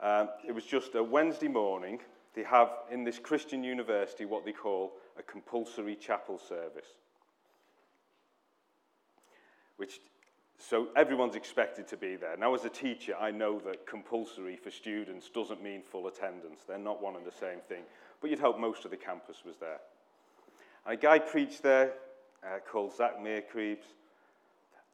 Um, 0.01 0.29
it 0.47 0.53
was 0.53 0.65
just 0.65 0.95
a 0.95 1.03
Wednesday 1.03 1.49
morning. 1.49 2.01
They 2.35 2.43
have 2.43 2.71
in 2.91 3.05
this 3.05 3.19
Christian 3.19 3.65
university 3.65 4.25
what 4.25 4.45
they 4.45 4.53
call 4.53 4.93
a 5.19 5.23
compulsory 5.23 5.97
chapel 5.97 6.39
service, 6.39 6.95
which 9.77 10.01
so 10.59 10.89
everyone's 10.97 11.35
expected 11.35 11.89
to 11.89 11.97
be 11.97 12.17
there. 12.17 12.37
Now, 12.37 12.55
as 12.55 12.65
a 12.65 12.71
teacher, 12.71 13.15
I 13.21 13.31
know 13.31 13.59
that 13.61 13.87
compulsory 13.87 14.57
for 14.57 14.71
students 14.71 15.29
doesn't 15.29 15.63
mean 15.63 15.83
full 15.83 16.07
attendance. 16.07 16.61
They're 16.67 16.79
not 16.79 17.03
one 17.03 17.17
and 17.17 17.27
the 17.27 17.33
same 17.33 17.59
thing. 17.69 17.83
But 18.21 18.31
you'd 18.31 18.39
hope 18.39 18.59
most 18.59 18.85
of 18.85 18.91
the 18.91 18.97
campus 18.97 19.39
was 19.45 19.57
there. 19.57 19.81
And 20.87 20.95
a 20.95 20.97
guy 20.97 21.19
preached 21.19 21.63
there 21.63 21.95
uh, 22.43 22.61
called 22.71 22.97
Zach 22.97 23.19
Meerkreebs. 23.21 23.85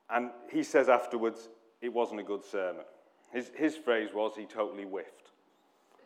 And 0.08 0.30
he 0.50 0.62
says 0.62 0.88
afterwards, 0.88 1.50
it 1.82 1.92
wasn't 1.92 2.20
a 2.20 2.24
good 2.24 2.44
sermon. 2.44 2.84
His, 3.32 3.50
his 3.54 3.76
phrase 3.76 4.10
was, 4.12 4.32
he 4.36 4.44
totally 4.44 4.84
whiffed, 4.84 5.30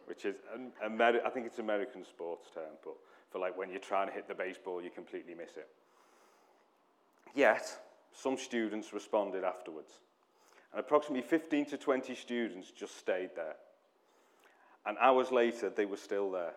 which 0.07 0.27
is, 0.27 0.35
I 0.83 1.31
think 1.31 1.47
it's 1.47 1.59
an 1.59 1.65
American 1.65 2.05
sports 2.05 2.49
term, 2.53 2.65
but 2.85 2.95
for 3.31 3.39
like 3.39 3.57
when 3.57 3.71
you're 3.71 3.79
trying 3.79 4.09
to 4.09 4.13
hit 4.13 4.29
the 4.29 4.35
baseball, 4.35 4.83
you 4.83 4.91
completely 4.91 5.35
miss 5.35 5.57
it. 5.57 5.69
Yet, 7.35 7.79
some 8.15 8.39
students 8.39 8.93
responded 8.93 9.45
afterwards. 9.45 9.93
And 10.73 10.81
approximately 10.81 11.27
15 11.27 11.67
to 11.67 11.77
20 11.77 12.15
students 12.15 12.71
just 12.71 12.97
stayed 12.97 13.31
there. 13.37 13.57
And 14.87 14.97
hours 14.99 15.31
later, 15.31 15.71
they 15.71 15.87
were 15.87 15.97
still 15.97 16.31
there. 16.31 16.55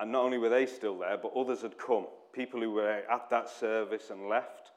And 0.00 0.10
not 0.10 0.24
only 0.24 0.38
were 0.38 0.48
they 0.48 0.66
still 0.66 0.98
there, 0.98 1.16
but 1.16 1.32
others 1.36 1.62
had 1.62 1.78
come. 1.78 2.06
People 2.32 2.60
who 2.60 2.72
were 2.72 3.02
at 3.10 3.30
that 3.30 3.48
service 3.48 4.10
and 4.10 4.28
left, 4.28 4.72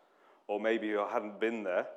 or 0.48 0.60
maybe 0.60 0.92
who 0.92 1.06
hadn't 1.06 1.40
been 1.40 1.64
there, 1.64 1.88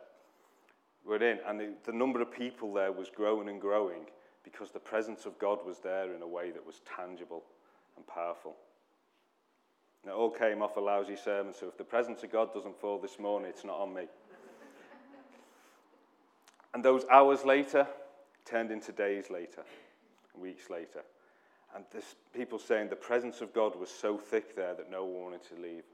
were 1.05 1.23
in. 1.23 1.39
And 1.47 1.77
the, 1.85 1.93
number 1.93 2.21
of 2.23 2.33
people 2.33 2.73
there 2.73 2.93
was 2.93 3.11
growing 3.11 3.49
and 3.49 3.61
growing 3.61 4.07
because 4.43 4.71
the 4.71 4.81
presence 4.81 5.27
of 5.27 5.39
God 5.39 5.59
was 5.67 5.79
there 5.79 6.15
in 6.15 6.23
a 6.23 6.27
way 6.27 6.51
that 6.51 6.65
was 6.65 6.81
tangible 6.97 7.45
and 7.97 8.07
powerful. 8.07 8.57
It 10.07 10.11
all 10.11 10.31
came 10.31 10.63
off 10.63 10.77
a 10.77 10.81
lousy 10.81 11.17
sermon, 11.17 11.53
so 11.53 11.69
if 11.69 11.77
the 11.77 11.85
presence 11.85 12.23
of 12.23 12.33
God 12.33 12.55
doesn't 12.55 12.81
fall 12.81 12.99
this 12.99 13.19
morning, 13.19 13.51
it's 13.51 13.65
not 13.65 13.79
on 13.79 13.93
me. 13.93 14.05
and 16.75 16.83
those 16.83 17.05
hours 17.11 17.45
later 17.45 17.87
turned 18.45 18.71
into 18.71 18.93
days 18.93 19.31
later, 19.31 19.63
weeks 20.35 20.71
later. 20.71 21.03
And 21.75 21.85
this, 21.93 22.17
people 22.35 22.59
saying 22.59 22.89
the 22.89 22.97
presence 22.97 23.41
of 23.43 23.53
God 23.53 23.79
was 23.79 23.91
so 23.91 24.17
thick 24.17 24.57
there 24.57 24.75
that 24.75 24.91
no 24.91 25.05
one 25.05 25.25
wanted 25.25 25.45
to 25.55 25.61
leave. 25.61 25.85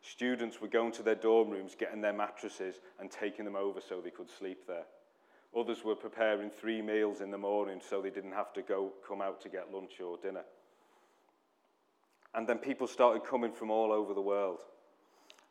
Students 0.00 0.60
were 0.60 0.68
going 0.68 0.92
to 0.92 1.02
their 1.02 1.16
dorm 1.16 1.50
rooms, 1.50 1.74
getting 1.78 2.00
their 2.00 2.12
mattresses, 2.12 2.76
and 3.00 3.10
taking 3.10 3.44
them 3.44 3.56
over 3.56 3.80
so 3.80 4.00
they 4.00 4.10
could 4.10 4.30
sleep 4.30 4.66
there. 4.66 4.84
Others 5.56 5.84
were 5.84 5.96
preparing 5.96 6.50
three 6.50 6.80
meals 6.80 7.20
in 7.20 7.30
the 7.30 7.38
morning 7.38 7.80
so 7.86 8.00
they 8.00 8.10
didn't 8.10 8.32
have 8.32 8.52
to 8.52 8.62
go 8.62 8.92
come 9.06 9.20
out 9.20 9.40
to 9.42 9.48
get 9.48 9.72
lunch 9.72 10.00
or 10.00 10.16
dinner. 10.18 10.44
And 12.38 12.46
then 12.46 12.58
people 12.58 12.86
started 12.86 13.24
coming 13.24 13.50
from 13.50 13.68
all 13.68 13.90
over 13.90 14.14
the 14.14 14.20
world. 14.20 14.58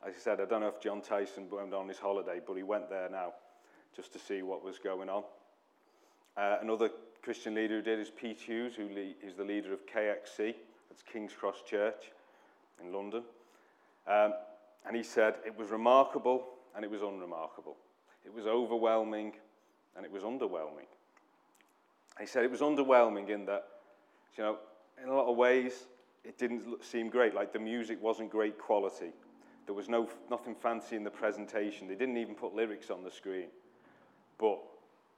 As 0.07 0.13
I 0.15 0.17
said, 0.17 0.39
I 0.39 0.45
don't 0.45 0.61
know 0.61 0.69
if 0.69 0.79
John 0.79 1.01
Tyson 1.01 1.49
went 1.51 1.73
on 1.73 1.89
his 1.89 1.99
holiday, 1.99 2.39
but 2.47 2.53
he 2.53 2.63
went 2.63 2.89
there 2.89 3.09
now 3.09 3.33
just 3.93 4.13
to 4.13 4.19
see 4.19 4.41
what 4.41 4.63
was 4.63 4.79
going 4.79 5.09
on. 5.09 5.23
Uh, 6.37 6.59
another 6.61 6.89
Christian 7.21 7.55
leader 7.55 7.75
who 7.75 7.81
did 7.81 7.99
is 7.99 8.09
Pete 8.09 8.39
Hughes, 8.39 8.73
who 8.73 8.87
is 9.21 9.35
the 9.35 9.43
leader 9.43 9.73
of 9.73 9.85
KXC, 9.85 10.55
that's 10.87 11.03
King's 11.11 11.33
Cross 11.33 11.63
Church 11.69 12.05
in 12.81 12.93
London. 12.93 13.23
Um, 14.07 14.35
and 14.87 14.95
he 14.95 15.03
said 15.03 15.35
it 15.45 15.57
was 15.57 15.67
remarkable 15.67 16.45
and 16.73 16.85
it 16.85 16.89
was 16.89 17.01
unremarkable. 17.01 17.75
It 18.25 18.33
was 18.33 18.47
overwhelming 18.47 19.33
and 19.97 20.05
it 20.05 20.11
was 20.11 20.23
underwhelming. 20.23 20.87
He 22.17 22.25
said 22.25 22.45
it 22.45 22.51
was 22.51 22.61
underwhelming 22.61 23.27
in 23.27 23.45
that, 23.47 23.65
you 24.37 24.43
know, 24.45 24.57
in 25.03 25.09
a 25.09 25.13
lot 25.13 25.29
of 25.29 25.35
ways, 25.35 25.87
it 26.27 26.37
didn't 26.37 26.83
seem 26.83 27.09
great. 27.09 27.33
Like 27.33 27.53
the 27.53 27.59
music 27.59 28.01
wasn't 28.01 28.29
great 28.29 28.59
quality. 28.59 29.11
There 29.65 29.75
was 29.75 29.87
no, 29.87 30.09
nothing 30.29 30.55
fancy 30.55 30.95
in 30.95 31.03
the 31.03 31.09
presentation. 31.09 31.87
They 31.87 31.95
didn't 31.95 32.17
even 32.17 32.35
put 32.35 32.53
lyrics 32.53 32.89
on 32.89 33.03
the 33.03 33.11
screen. 33.11 33.47
But 34.37 34.59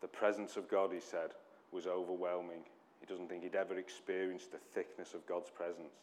the 0.01 0.07
presence 0.07 0.55
of 0.55 0.69
God, 0.69 0.91
he 0.93 0.99
said, 0.99 1.31
was 1.71 1.87
overwhelming. 1.87 2.63
He 2.99 3.05
doesn't 3.07 3.27
think 3.27 3.43
he'd 3.43 3.55
ever 3.55 3.77
experienced 3.77 4.51
the 4.51 4.59
thickness 4.73 5.13
of 5.13 5.25
God's 5.25 5.49
presence 5.49 5.93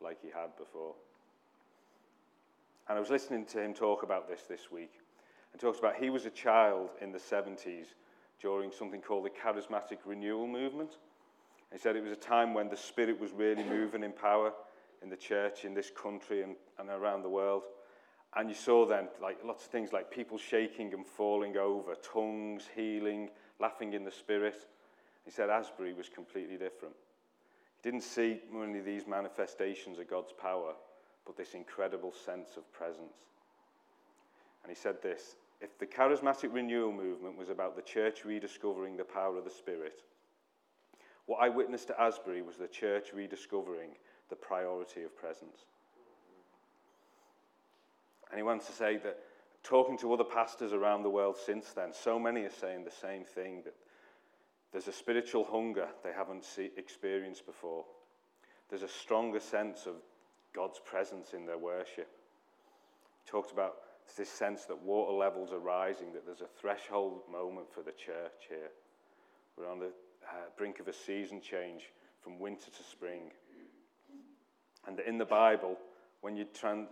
like 0.00 0.20
he 0.20 0.28
had 0.28 0.56
before. 0.56 0.94
And 2.88 2.96
I 2.96 3.00
was 3.00 3.10
listening 3.10 3.44
to 3.46 3.62
him 3.62 3.74
talk 3.74 4.02
about 4.02 4.28
this 4.28 4.42
this 4.48 4.70
week. 4.70 4.92
And 5.52 5.60
talks 5.60 5.78
about 5.78 5.96
he 5.96 6.10
was 6.10 6.26
a 6.26 6.30
child 6.30 6.90
in 7.00 7.12
the 7.12 7.18
70s 7.18 7.94
during 8.40 8.70
something 8.70 9.00
called 9.00 9.24
the 9.24 9.30
Charismatic 9.30 9.98
Renewal 10.04 10.46
Movement. 10.46 10.98
He 11.72 11.78
said 11.78 11.96
it 11.96 12.02
was 12.02 12.12
a 12.12 12.16
time 12.16 12.54
when 12.54 12.68
the 12.68 12.76
Spirit 12.76 13.20
was 13.20 13.32
really 13.32 13.64
moving 13.64 14.02
in 14.02 14.12
power 14.12 14.52
in 15.02 15.10
the 15.10 15.16
church, 15.16 15.64
in 15.64 15.74
this 15.74 15.90
country, 15.90 16.42
and, 16.42 16.56
and 16.78 16.88
around 16.88 17.22
the 17.22 17.28
world. 17.28 17.62
And 18.36 18.48
you 18.48 18.54
saw 18.54 18.86
then 18.86 19.08
like 19.22 19.38
lots 19.44 19.64
of 19.64 19.70
things 19.70 19.92
like 19.92 20.10
people 20.10 20.38
shaking 20.38 20.92
and 20.94 21.06
falling 21.06 21.56
over, 21.56 21.94
tongues, 21.94 22.64
healing, 22.74 23.30
laughing 23.60 23.92
in 23.92 24.04
the 24.04 24.10
Spirit. 24.10 24.66
He 25.24 25.30
said 25.30 25.50
Asbury 25.50 25.92
was 25.92 26.08
completely 26.08 26.56
different. 26.56 26.94
He 27.76 27.90
didn't 27.90 28.02
see 28.02 28.40
only 28.54 28.80
these 28.80 29.06
manifestations 29.06 29.98
of 29.98 30.10
God's 30.10 30.32
power, 30.32 30.74
but 31.26 31.36
this 31.36 31.54
incredible 31.54 32.12
sense 32.12 32.56
of 32.56 32.70
presence. 32.72 33.14
And 34.62 34.70
he 34.70 34.76
said 34.76 35.02
this 35.02 35.36
if 35.60 35.78
the 35.78 35.86
charismatic 35.86 36.52
renewal 36.52 36.92
movement 36.92 37.36
was 37.36 37.48
about 37.48 37.76
the 37.76 37.82
church 37.82 38.24
rediscovering 38.24 38.96
the 38.96 39.04
power 39.04 39.36
of 39.36 39.44
the 39.44 39.50
Spirit, 39.50 40.02
what 41.28 41.42
I 41.42 41.50
witnessed 41.50 41.90
at 41.90 42.00
Asbury 42.00 42.40
was 42.40 42.56
the 42.56 42.66
church 42.66 43.12
rediscovering 43.12 43.90
the 44.30 44.36
priority 44.36 45.02
of 45.02 45.14
presence. 45.14 45.66
And 48.30 48.38
he 48.38 48.42
wants 48.42 48.66
to 48.66 48.72
say 48.72 48.96
that 48.96 49.18
talking 49.62 49.98
to 49.98 50.12
other 50.14 50.24
pastors 50.24 50.72
around 50.72 51.02
the 51.02 51.10
world 51.10 51.36
since 51.36 51.68
then, 51.74 51.92
so 51.92 52.18
many 52.18 52.44
are 52.44 52.50
saying 52.50 52.84
the 52.84 52.90
same 52.90 53.24
thing 53.24 53.60
that 53.66 53.74
there's 54.72 54.88
a 54.88 54.92
spiritual 54.92 55.44
hunger 55.44 55.88
they 56.02 56.12
haven't 56.12 56.44
see, 56.44 56.70
experienced 56.78 57.44
before. 57.44 57.84
There's 58.70 58.82
a 58.82 58.88
stronger 58.88 59.40
sense 59.40 59.84
of 59.84 59.96
God's 60.54 60.80
presence 60.82 61.34
in 61.34 61.44
their 61.44 61.58
worship. 61.58 62.08
He 63.22 63.30
talked 63.30 63.52
about 63.52 63.74
this 64.16 64.30
sense 64.30 64.64
that 64.64 64.82
water 64.82 65.12
levels 65.12 65.52
are 65.52 65.58
rising, 65.58 66.14
that 66.14 66.24
there's 66.24 66.40
a 66.40 66.58
threshold 66.58 67.20
moment 67.30 67.70
for 67.70 67.82
the 67.82 67.92
church 67.92 68.48
here. 68.48 68.70
We're 69.58 69.70
on 69.70 69.78
the 69.78 69.92
uh, 70.28 70.48
brink 70.56 70.80
of 70.80 70.88
a 70.88 70.92
season 70.92 71.40
change 71.40 71.90
from 72.22 72.38
winter 72.38 72.70
to 72.70 72.82
spring. 72.90 73.30
And 74.86 75.00
in 75.00 75.18
the 75.18 75.24
Bible, 75.24 75.76
when 76.20 76.36
you, 76.36 76.46
tran- 76.46 76.86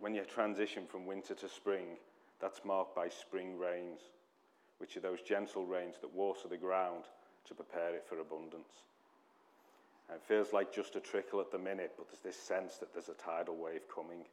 when 0.00 0.14
you 0.14 0.22
transition 0.24 0.86
from 0.86 1.06
winter 1.06 1.34
to 1.34 1.48
spring, 1.48 1.96
that's 2.40 2.64
marked 2.64 2.94
by 2.94 3.08
spring 3.08 3.58
rains, 3.58 4.00
which 4.78 4.96
are 4.96 5.00
those 5.00 5.22
gentle 5.22 5.66
rains 5.66 5.96
that 6.00 6.12
water 6.14 6.48
the 6.48 6.56
ground 6.56 7.04
to 7.46 7.54
prepare 7.54 7.94
it 7.94 8.04
for 8.08 8.18
abundance. 8.18 8.82
And 10.08 10.16
it 10.16 10.22
feels 10.26 10.52
like 10.52 10.74
just 10.74 10.96
a 10.96 11.00
trickle 11.00 11.40
at 11.40 11.50
the 11.50 11.58
minute, 11.58 11.92
but 11.96 12.08
there's 12.08 12.20
this 12.20 12.42
sense 12.42 12.76
that 12.76 12.92
there's 12.92 13.08
a 13.08 13.14
tidal 13.14 13.56
wave 13.56 13.82
coming. 13.94 14.24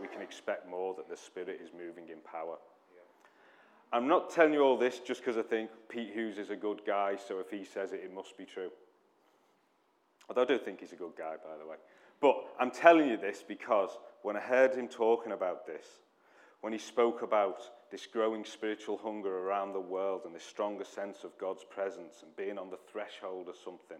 We 0.00 0.08
can 0.08 0.22
expect 0.22 0.68
more, 0.68 0.94
that 0.94 1.08
the 1.08 1.16
Spirit 1.16 1.60
is 1.62 1.70
moving 1.76 2.08
in 2.08 2.18
power. 2.20 2.56
I'm 3.92 4.06
not 4.06 4.30
telling 4.30 4.52
you 4.52 4.62
all 4.62 4.78
this 4.78 5.00
just 5.00 5.20
because 5.20 5.36
I 5.36 5.42
think 5.42 5.70
Pete 5.88 6.12
Hughes 6.12 6.38
is 6.38 6.50
a 6.50 6.56
good 6.56 6.82
guy, 6.86 7.16
so 7.16 7.40
if 7.40 7.50
he 7.50 7.64
says 7.64 7.92
it, 7.92 8.00
it 8.04 8.14
must 8.14 8.38
be 8.38 8.44
true. 8.44 8.70
Although 10.28 10.42
I 10.42 10.46
do 10.46 10.58
think 10.58 10.80
he's 10.80 10.92
a 10.92 10.96
good 10.96 11.16
guy, 11.18 11.34
by 11.44 11.58
the 11.58 11.66
way. 11.66 11.76
But 12.20 12.36
I'm 12.60 12.70
telling 12.70 13.08
you 13.08 13.16
this 13.16 13.42
because 13.46 13.90
when 14.22 14.36
I 14.36 14.40
heard 14.40 14.74
him 14.74 14.86
talking 14.86 15.32
about 15.32 15.66
this, 15.66 15.84
when 16.60 16.72
he 16.72 16.78
spoke 16.78 17.22
about 17.22 17.58
this 17.90 18.06
growing 18.06 18.44
spiritual 18.44 18.98
hunger 18.98 19.38
around 19.38 19.72
the 19.72 19.80
world 19.80 20.22
and 20.24 20.34
this 20.34 20.44
stronger 20.44 20.84
sense 20.84 21.24
of 21.24 21.36
God's 21.38 21.64
presence 21.64 22.22
and 22.22 22.36
being 22.36 22.58
on 22.58 22.70
the 22.70 22.78
threshold 22.92 23.48
of 23.48 23.56
something, 23.56 23.96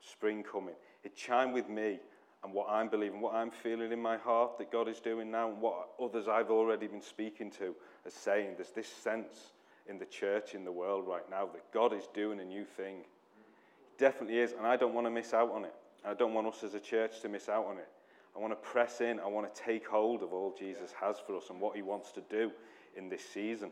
spring 0.00 0.42
coming, 0.42 0.74
it 1.04 1.14
chimed 1.14 1.52
with 1.52 1.68
me 1.68 2.00
and 2.42 2.52
what 2.52 2.68
I'm 2.68 2.88
believing, 2.88 3.20
what 3.20 3.34
I'm 3.34 3.50
feeling 3.50 3.92
in 3.92 4.00
my 4.00 4.16
heart 4.16 4.58
that 4.58 4.72
God 4.72 4.88
is 4.88 4.98
doing 4.98 5.30
now, 5.30 5.50
and 5.50 5.60
what 5.60 5.90
others 6.02 6.26
I've 6.26 6.50
already 6.50 6.86
been 6.86 7.02
speaking 7.02 7.50
to 7.52 7.76
are 8.06 8.10
saying. 8.10 8.54
There's 8.56 8.70
this 8.70 8.88
sense 8.88 9.52
in 9.88 9.98
the 9.98 10.06
church, 10.06 10.54
in 10.54 10.64
the 10.64 10.72
world 10.72 11.06
right 11.06 11.28
now, 11.30 11.46
that 11.46 11.72
God 11.72 11.92
is 11.92 12.04
doing 12.14 12.40
a 12.40 12.44
new 12.44 12.64
thing. 12.64 12.96
He 12.98 14.04
definitely 14.04 14.38
is, 14.38 14.52
and 14.52 14.66
I 14.66 14.76
don't 14.76 14.94
want 14.94 15.06
to 15.06 15.10
miss 15.10 15.34
out 15.34 15.50
on 15.50 15.64
it. 15.64 15.74
I 16.04 16.14
don't 16.14 16.34
want 16.34 16.46
us 16.46 16.62
as 16.64 16.74
a 16.74 16.80
church 16.80 17.20
to 17.20 17.28
miss 17.28 17.48
out 17.48 17.66
on 17.66 17.76
it. 17.78 17.88
I 18.34 18.38
want 18.38 18.52
to 18.52 18.56
press 18.56 19.00
in. 19.00 19.20
I 19.20 19.26
want 19.26 19.52
to 19.52 19.62
take 19.62 19.86
hold 19.86 20.22
of 20.22 20.32
all 20.32 20.54
Jesus 20.58 20.92
has 21.00 21.16
for 21.18 21.36
us 21.36 21.50
and 21.50 21.60
what 21.60 21.76
he 21.76 21.82
wants 21.82 22.12
to 22.12 22.22
do 22.30 22.50
in 22.96 23.08
this 23.08 23.22
season. 23.22 23.70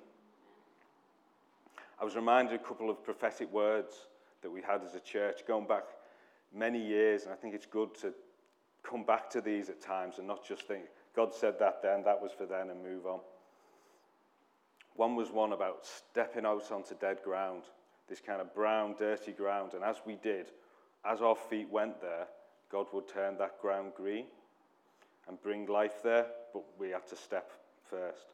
I 2.00 2.04
was 2.04 2.16
reminded 2.16 2.54
a 2.54 2.62
couple 2.62 2.90
of 2.90 3.02
prophetic 3.02 3.52
words 3.52 4.06
that 4.42 4.50
we 4.50 4.60
had 4.62 4.82
as 4.84 4.94
a 4.94 5.00
church 5.00 5.40
going 5.46 5.66
back 5.66 5.84
many 6.54 6.84
years, 6.84 7.24
and 7.24 7.32
I 7.32 7.36
think 7.36 7.54
it's 7.54 7.66
good 7.66 7.94
to 8.00 8.12
come 8.82 9.04
back 9.04 9.30
to 9.30 9.40
these 9.40 9.68
at 9.68 9.80
times 9.80 10.18
and 10.18 10.26
not 10.26 10.46
just 10.46 10.62
think, 10.62 10.84
God 11.14 11.34
said 11.34 11.58
that 11.58 11.82
then, 11.82 12.04
that 12.04 12.20
was 12.20 12.32
for 12.32 12.46
then, 12.46 12.70
and 12.70 12.82
move 12.82 13.06
on. 13.06 13.20
One 14.98 15.14
was 15.14 15.30
one 15.30 15.52
about 15.52 15.86
stepping 15.86 16.44
out 16.44 16.72
onto 16.72 16.96
dead 16.96 17.18
ground, 17.22 17.62
this 18.08 18.20
kind 18.20 18.40
of 18.40 18.52
brown, 18.52 18.96
dirty 18.98 19.30
ground. 19.30 19.74
And 19.74 19.84
as 19.84 20.00
we 20.04 20.16
did, 20.16 20.46
as 21.04 21.22
our 21.22 21.36
feet 21.36 21.70
went 21.70 22.00
there, 22.00 22.26
God 22.68 22.88
would 22.92 23.06
turn 23.06 23.38
that 23.38 23.62
ground 23.62 23.92
green 23.96 24.24
and 25.28 25.40
bring 25.40 25.66
life 25.66 26.02
there, 26.02 26.26
but 26.52 26.64
we 26.80 26.90
had 26.90 27.06
to 27.10 27.16
step 27.16 27.52
first. 27.88 28.26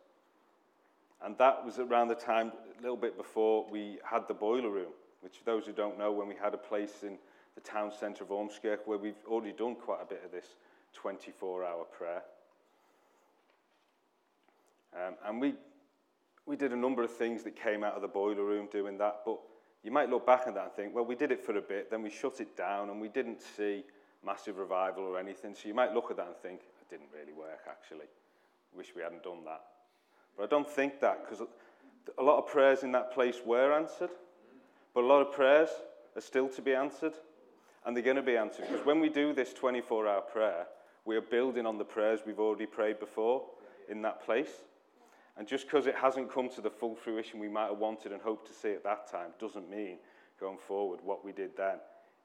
And 1.22 1.36
that 1.36 1.62
was 1.66 1.78
around 1.80 2.08
the 2.08 2.14
time, 2.14 2.50
a 2.78 2.80
little 2.80 2.96
bit 2.96 3.18
before 3.18 3.66
we 3.70 3.98
had 4.02 4.26
the 4.26 4.32
boiler 4.32 4.70
room, 4.70 4.92
which 5.20 5.36
for 5.36 5.44
those 5.44 5.66
who 5.66 5.72
don't 5.72 5.98
know, 5.98 6.12
when 6.12 6.28
we 6.28 6.34
had 6.34 6.54
a 6.54 6.58
place 6.58 7.02
in 7.02 7.18
the 7.56 7.60
town 7.60 7.92
centre 7.92 8.24
of 8.24 8.30
Ormskirk 8.30 8.78
where 8.86 8.96
we've 8.96 9.22
already 9.28 9.52
done 9.52 9.74
quite 9.74 10.00
a 10.00 10.06
bit 10.06 10.22
of 10.24 10.32
this 10.32 10.46
24-hour 10.98 11.84
prayer. 11.92 12.22
Um, 14.94 15.14
and 15.26 15.40
we, 15.42 15.54
we 16.46 16.56
did 16.56 16.72
a 16.72 16.76
number 16.76 17.02
of 17.02 17.10
things 17.10 17.42
that 17.44 17.56
came 17.56 17.82
out 17.82 17.94
of 17.94 18.02
the 18.02 18.08
boiler 18.08 18.44
room 18.44 18.68
doing 18.70 18.98
that, 18.98 19.20
but 19.24 19.38
you 19.82 19.90
might 19.90 20.10
look 20.10 20.26
back 20.26 20.42
at 20.46 20.54
that 20.54 20.64
and 20.64 20.72
think, 20.72 20.94
well, 20.94 21.04
we 21.04 21.14
did 21.14 21.30
it 21.30 21.44
for 21.44 21.56
a 21.56 21.62
bit, 21.62 21.90
then 21.90 22.02
we 22.02 22.10
shut 22.10 22.40
it 22.40 22.56
down, 22.56 22.90
and 22.90 23.00
we 23.00 23.08
didn't 23.08 23.40
see 23.40 23.84
massive 24.24 24.58
revival 24.58 25.04
or 25.04 25.18
anything. 25.18 25.54
So 25.54 25.68
you 25.68 25.74
might 25.74 25.92
look 25.92 26.10
at 26.10 26.16
that 26.16 26.26
and 26.26 26.36
think, 26.36 26.60
it 26.80 26.88
didn't 26.90 27.08
really 27.14 27.32
work, 27.32 27.60
actually. 27.68 28.06
Wish 28.74 28.92
we 28.96 29.02
hadn't 29.02 29.22
done 29.22 29.44
that. 29.44 29.62
But 30.36 30.44
I 30.44 30.46
don't 30.46 30.68
think 30.68 31.00
that, 31.00 31.24
because 31.24 31.46
a 32.18 32.22
lot 32.22 32.38
of 32.38 32.46
prayers 32.46 32.82
in 32.82 32.92
that 32.92 33.12
place 33.12 33.36
were 33.44 33.72
answered, 33.72 34.10
but 34.94 35.04
a 35.04 35.06
lot 35.06 35.20
of 35.20 35.32
prayers 35.32 35.68
are 36.16 36.20
still 36.20 36.48
to 36.48 36.62
be 36.62 36.74
answered, 36.74 37.14
and 37.84 37.96
they're 37.96 38.04
going 38.04 38.16
to 38.16 38.22
be 38.22 38.36
answered. 38.36 38.66
Because 38.68 38.86
when 38.86 39.00
we 39.00 39.08
do 39.08 39.32
this 39.32 39.52
24 39.52 40.08
hour 40.08 40.20
prayer, 40.22 40.66
we 41.04 41.16
are 41.16 41.20
building 41.20 41.66
on 41.66 41.76
the 41.76 41.84
prayers 41.84 42.20
we've 42.26 42.40
already 42.40 42.66
prayed 42.66 42.98
before 42.98 43.44
in 43.88 44.00
that 44.02 44.24
place. 44.24 44.64
And 45.36 45.48
just 45.48 45.66
because 45.66 45.86
it 45.86 45.96
hasn't 45.96 46.32
come 46.32 46.48
to 46.50 46.60
the 46.60 46.70
full 46.70 46.94
fruition 46.94 47.40
we 47.40 47.48
might 47.48 47.68
have 47.68 47.78
wanted 47.78 48.12
and 48.12 48.22
hoped 48.22 48.46
to 48.48 48.52
see 48.52 48.72
at 48.72 48.84
that 48.84 49.10
time 49.10 49.30
doesn't 49.40 49.68
mean 49.68 49.98
going 50.38 50.58
forward 50.58 51.00
what 51.02 51.24
we 51.24 51.32
did 51.32 51.56
then 51.56 51.76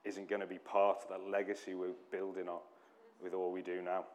isn't 0.05 0.29
going 0.29 0.41
to 0.41 0.47
be 0.47 0.59
part 0.59 0.99
of 1.03 1.09
that 1.09 1.29
legacy 1.29 1.73
we're 1.73 1.89
building 2.11 2.47
on 2.47 2.59
with 3.21 3.33
all 3.33 3.51
we 3.51 3.61
do 3.61 3.81
now. 3.81 4.05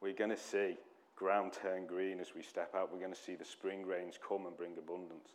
We're 0.00 0.14
going 0.14 0.30
to 0.30 0.36
see 0.36 0.76
ground 1.16 1.52
turn 1.52 1.86
green 1.86 2.20
as 2.20 2.34
we 2.34 2.42
step 2.42 2.74
out. 2.74 2.92
We're 2.92 3.00
going 3.00 3.14
to 3.14 3.20
see 3.20 3.34
the 3.34 3.44
spring 3.44 3.86
rains 3.86 4.18
come 4.26 4.46
and 4.46 4.56
bring 4.56 4.72
abundance. 4.78 5.30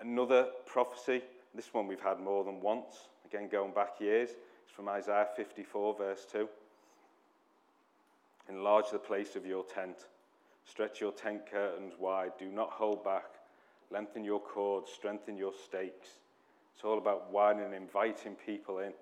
Another 0.00 0.48
prophecy, 0.66 1.22
this 1.54 1.72
one 1.72 1.86
we've 1.86 2.00
had 2.00 2.20
more 2.20 2.44
than 2.44 2.60
once, 2.60 3.08
again 3.24 3.48
going 3.48 3.72
back 3.72 4.00
years, 4.00 4.30
it's 4.64 4.72
from 4.74 4.88
Isaiah 4.88 5.28
54, 5.36 5.94
verse 5.94 6.26
2. 6.30 6.48
Enlarge 8.48 8.90
the 8.90 8.98
place 8.98 9.36
of 9.36 9.46
your 9.46 9.64
tent. 9.64 10.06
Stretch 10.64 11.00
your 11.00 11.12
tent 11.12 11.42
curtains 11.50 11.94
wide. 11.98 12.32
Do 12.38 12.46
not 12.46 12.70
hold 12.70 13.04
back. 13.04 13.26
Lengthen 13.90 14.24
your 14.24 14.40
cords. 14.40 14.90
Strengthen 14.90 15.36
your 15.36 15.52
stakes. 15.64 16.08
It's 16.74 16.84
all 16.84 16.98
about 16.98 17.30
widening 17.30 17.66
and 17.66 17.74
inviting 17.74 18.34
people 18.34 18.78
in. 18.78 18.92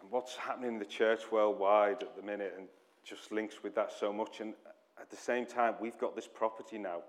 And 0.00 0.10
what's 0.10 0.36
happening 0.36 0.74
in 0.74 0.78
the 0.78 0.84
church 0.84 1.22
worldwide 1.32 2.02
at 2.02 2.14
the 2.16 2.22
minute 2.22 2.54
and 2.58 2.68
just 3.04 3.32
links 3.32 3.62
with 3.62 3.74
that 3.74 3.92
so 3.92 4.12
much. 4.12 4.40
And 4.40 4.54
at 5.00 5.10
the 5.10 5.16
same 5.16 5.46
time, 5.46 5.74
we've 5.80 5.98
got 5.98 6.14
this 6.14 6.28
property 6.32 6.78
now 6.78 7.00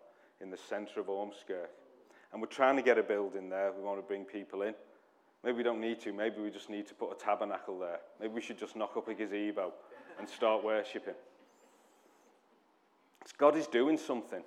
in 0.41 0.49
the 0.49 0.57
centre 0.57 0.99
of 0.99 1.07
Ormskirk. 1.07 1.67
And 2.31 2.41
we're 2.41 2.47
trying 2.47 2.75
to 2.77 2.81
get 2.81 2.97
a 2.97 3.03
building 3.03 3.49
there. 3.49 3.71
We 3.71 3.83
want 3.83 3.99
to 3.99 4.05
bring 4.05 4.25
people 4.25 4.61
in. 4.63 4.73
Maybe 5.43 5.57
we 5.57 5.63
don't 5.63 5.79
need 5.79 5.99
to. 6.01 6.11
Maybe 6.11 6.41
we 6.41 6.49
just 6.49 6.69
need 6.69 6.87
to 6.87 6.95
put 6.95 7.11
a 7.11 7.15
tabernacle 7.15 7.77
there. 7.77 7.99
Maybe 8.19 8.33
we 8.33 8.41
should 8.41 8.57
just 8.57 8.75
knock 8.75 8.97
up 8.97 9.07
a 9.07 9.13
gazebo 9.13 9.73
and 10.17 10.27
start 10.27 10.63
worshipping. 10.63 11.13
God 13.33 13.55
is 13.55 13.67
doing 13.67 13.97
something. 13.97 14.43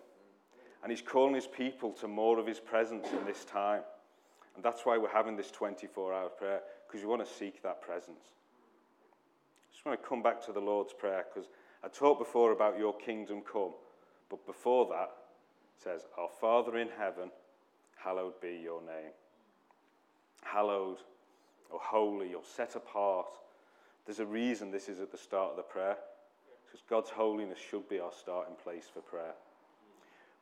And 0.82 0.92
He's 0.92 1.02
calling 1.02 1.34
His 1.34 1.46
people 1.46 1.92
to 1.92 2.08
more 2.08 2.38
of 2.38 2.46
His 2.46 2.60
presence 2.60 3.06
in 3.12 3.24
this 3.26 3.44
time. 3.44 3.82
And 4.54 4.64
that's 4.64 4.84
why 4.84 4.98
we're 4.98 5.08
having 5.08 5.36
this 5.36 5.50
24 5.50 6.12
hour 6.12 6.28
prayer, 6.28 6.60
because 6.86 7.02
we 7.02 7.08
want 7.08 7.26
to 7.26 7.32
seek 7.32 7.62
that 7.62 7.80
presence. 7.80 8.24
I 8.24 9.72
just 9.72 9.86
want 9.86 10.02
to 10.02 10.08
come 10.08 10.22
back 10.22 10.44
to 10.46 10.52
the 10.52 10.60
Lord's 10.60 10.92
Prayer, 10.92 11.24
because 11.32 11.48
I 11.84 11.88
talked 11.88 12.18
before 12.18 12.52
about 12.52 12.78
your 12.78 12.96
kingdom 12.96 13.42
come. 13.42 13.72
But 14.28 14.44
before 14.46 14.86
that, 14.86 15.10
it 15.76 15.82
says, 15.82 16.06
Our 16.18 16.28
Father 16.40 16.76
in 16.78 16.88
heaven, 16.98 17.30
hallowed 17.96 18.40
be 18.40 18.60
your 18.62 18.80
name. 18.80 19.12
Hallowed, 20.42 20.98
or 21.70 21.78
holy, 21.80 22.34
or 22.34 22.42
set 22.44 22.74
apart. 22.74 23.38
There's 24.06 24.20
a 24.20 24.26
reason 24.26 24.70
this 24.70 24.88
is 24.88 25.00
at 25.00 25.12
the 25.12 25.18
start 25.18 25.50
of 25.50 25.56
the 25.56 25.62
prayer. 25.62 25.96
Because 26.70 26.84
God's 26.88 27.10
holiness 27.10 27.58
should 27.58 27.88
be 27.88 27.98
our 27.98 28.12
starting 28.12 28.54
place 28.62 28.84
for 28.92 29.00
prayer. 29.00 29.34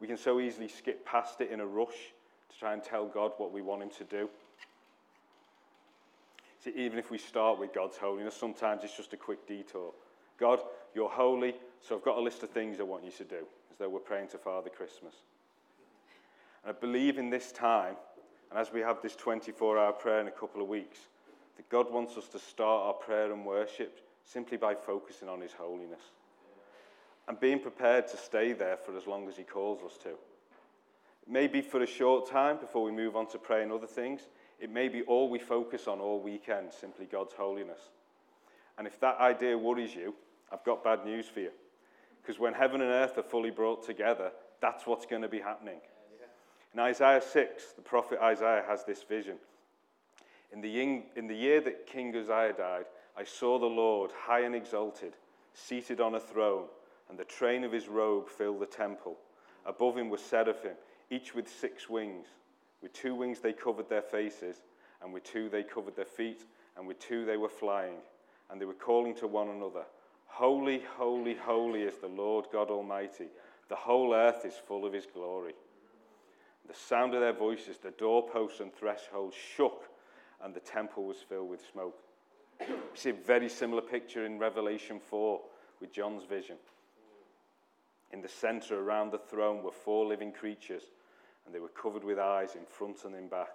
We 0.01 0.07
can 0.07 0.17
so 0.17 0.41
easily 0.41 0.69
skip 0.69 1.07
past 1.07 1.41
it 1.41 1.51
in 1.51 1.61
a 1.61 1.67
rush 1.67 2.13
to 2.51 2.59
try 2.59 2.73
and 2.73 2.83
tell 2.83 3.07
God 3.07 3.33
what 3.39 3.53
we 3.53 3.63
want 3.63 3.83
Him 3.83 3.91
to 3.99 4.05
do. 4.05 4.29
See, 6.63 6.73
even 6.77 6.99
if 6.99 7.11
we 7.11 7.19
start 7.19 7.59
with 7.59 7.73
God's 7.73 7.97
holiness, 7.97 8.35
sometimes 8.35 8.83
it's 8.83 8.97
just 8.97 9.13
a 9.13 9.17
quick 9.17 9.47
detour. 9.47 9.93
God, 10.39 10.61
you're 10.95 11.09
holy, 11.09 11.55
so 11.81 11.97
I've 11.97 12.05
got 12.05 12.19
a 12.19 12.21
list 12.21 12.43
of 12.43 12.51
things 12.51 12.81
I 12.81 12.83
want 12.83 13.05
you 13.05 13.13
to 13.13 13.25
do, 13.25 13.47
as 13.71 13.79
though 13.79 13.89
we're 13.89 14.01
praying 14.01 14.29
to 14.29 14.39
Father 14.39 14.69
Christmas. 14.69 15.15
And 16.65 16.75
I 16.77 16.79
believe 16.79 17.19
in 17.19 17.31
this 17.31 17.53
time, 17.53 17.95
and 18.51 18.59
as 18.59 18.73
we 18.73 18.81
have 18.81 19.01
this 19.01 19.17
24 19.17 19.79
hour 19.79 19.93
prayer 19.93 20.21
in 20.21 20.27
a 20.27 20.33
couple 20.33 20.61
of 20.61 20.69
weeks, 20.69 20.99
that 21.57 21.69
God 21.71 21.91
wants 21.91 22.17
us 22.19 22.29
to 22.29 22.39
start 22.39 22.87
our 22.87 22.93
prayer 22.93 23.33
and 23.33 23.47
worship 23.47 24.01
simply 24.25 24.59
by 24.59 24.75
focusing 24.75 25.29
on 25.29 25.41
His 25.41 25.53
holiness 25.53 26.03
and 27.29 27.41
being 27.41 27.59
prepared 27.59 28.07
to 28.09 28.17
stay 28.17 28.53
there 28.53 28.77
for 28.77 28.97
as 28.97 29.07
long 29.07 29.29
as 29.29 29.37
He 29.37 29.43
calls 29.43 29.83
us 29.83 29.99
to. 30.05 30.11
Maybe 31.29 31.61
for 31.61 31.83
a 31.83 31.87
short 31.87 32.31
time 32.31 32.59
before 32.59 32.85
we 32.85 32.93
move 32.93 33.17
on 33.17 33.27
to 33.29 33.39
praying 33.39 33.73
other 33.73 33.87
things. 33.87 34.23
It 34.61 34.71
may 34.71 34.89
be 34.89 35.03
all 35.03 35.29
we 35.29 35.41
focus 35.41 35.89
on 35.89 35.99
all 35.99 36.21
weekend, 36.21 36.73
simply 36.73 37.07
God's 37.07 37.35
holiness. 37.35 37.81
And 38.79 38.87
if 38.87 39.01
that 39.01 39.19
idea 39.19 39.59
worries 39.59 39.95
you, 39.95 40.15
I've 40.53 40.65
got 40.65 40.85
bad 40.85 41.05
news 41.05 41.27
for 41.27 41.41
you. 41.41 41.51
Because 42.23 42.39
when 42.39 42.55
heaven 42.55 42.81
and 42.81 42.91
earth 42.91 43.19
are 43.19 43.23
fully 43.23 43.51
brought 43.51 43.85
together, 43.85 44.31
that's 44.61 44.87
what's 44.87 45.07
going 45.07 45.23
to 45.23 45.29
be 45.29 45.41
happening. 45.41 45.81
In 46.73 46.81
Isaiah 46.81 47.23
6, 47.23 47.73
the 47.73 47.83
prophet 47.83 48.19
Isaiah 48.23 48.65
has 48.69 48.85
this 48.85 49.03
vision. 49.03 49.37
In 50.53 50.61
the, 50.61 51.03
in 51.17 51.27
the 51.27 51.35
year 51.35 51.61
that 51.63 51.87
King 51.87 52.15
Uzziah 52.15 52.55
died, 52.57 52.85
I 53.17 53.25
saw 53.25 53.59
the 53.59 53.67
Lord 53.67 54.11
high 54.15 54.41
and 54.41 54.55
exalted, 54.55 55.15
seated 55.55 56.01
on 56.01 56.15
a 56.15 56.21
throne 56.21 56.67
and 57.09 57.19
the 57.19 57.25
train 57.25 57.65
of 57.65 57.73
his 57.73 57.89
robe 57.89 58.29
filled 58.29 58.61
the 58.61 58.67
temple. 58.67 59.17
Above 59.65 59.97
him 59.97 60.11
were 60.11 60.19
seraphim, 60.19 60.75
each 61.11 61.35
with 61.35 61.49
six 61.49 61.89
wings. 61.89 62.27
With 62.83 62.93
two 62.93 63.15
wings 63.15 63.41
they 63.41 63.53
covered 63.53 63.89
their 63.89 64.03
faces, 64.03 64.63
and 65.03 65.13
with 65.13 65.25
two 65.25 65.49
they 65.49 65.63
covered 65.63 65.97
their 65.97 66.05
feet, 66.05 66.45
and 66.77 66.87
with 66.87 66.99
two 66.99 67.25
they 67.25 67.37
were 67.37 67.49
flying. 67.49 67.97
And 68.51 68.61
they 68.61 68.65
were 68.65 68.75
calling 68.75 69.15
to 69.17 69.27
one 69.27 69.49
another, 69.49 69.85
Holy, 70.27 70.83
holy, 70.97 71.35
holy 71.35 71.83
is 71.83 71.97
the 71.99 72.09
Lord 72.09 72.47
God 72.53 72.71
Almighty. 72.71 73.29
The 73.69 73.77
whole 73.77 74.15
earth 74.15 74.45
is 74.45 74.55
full 74.55 74.85
of 74.85 74.93
his 74.93 75.07
glory. 75.07 75.55
The 76.69 76.75
sound 76.75 77.15
of 77.15 77.21
their 77.21 77.33
voices, 77.33 77.79
the 77.79 77.93
doorposts 77.93 78.61
and 78.61 78.75
thresholds 78.75 79.37
shook, 79.37 79.89
and 80.43 80.55
the 80.55 80.61
temple 80.61 81.05
was 81.05 81.19
filled 81.19 81.49
with 81.49 81.63
smoke. 81.73 81.99
You 82.61 82.77
see 82.95 83.11
a 83.11 83.15
very 83.15 83.49
similar 83.49 83.83
picture 83.83 84.27
in 84.27 84.39
Revelation 84.39 85.01
4 85.01 85.41
with 85.81 85.93
John's 85.93 86.25
vision. 86.25 86.57
In 88.13 88.23
the 88.23 88.29
center 88.29 88.81
around 88.81 89.11
the 89.11 89.19
throne 89.19 89.63
were 89.63 89.73
four 89.73 90.07
living 90.07 90.33
creatures, 90.33 90.85
and 91.45 91.55
they 91.55 91.61
were 91.61 91.69
covered 91.69 92.05
with 92.05 92.19
eyes 92.19 92.55
in 92.55 92.65
front 92.67 93.05
and 93.05 93.15
in 93.15 93.29
back. 93.29 93.55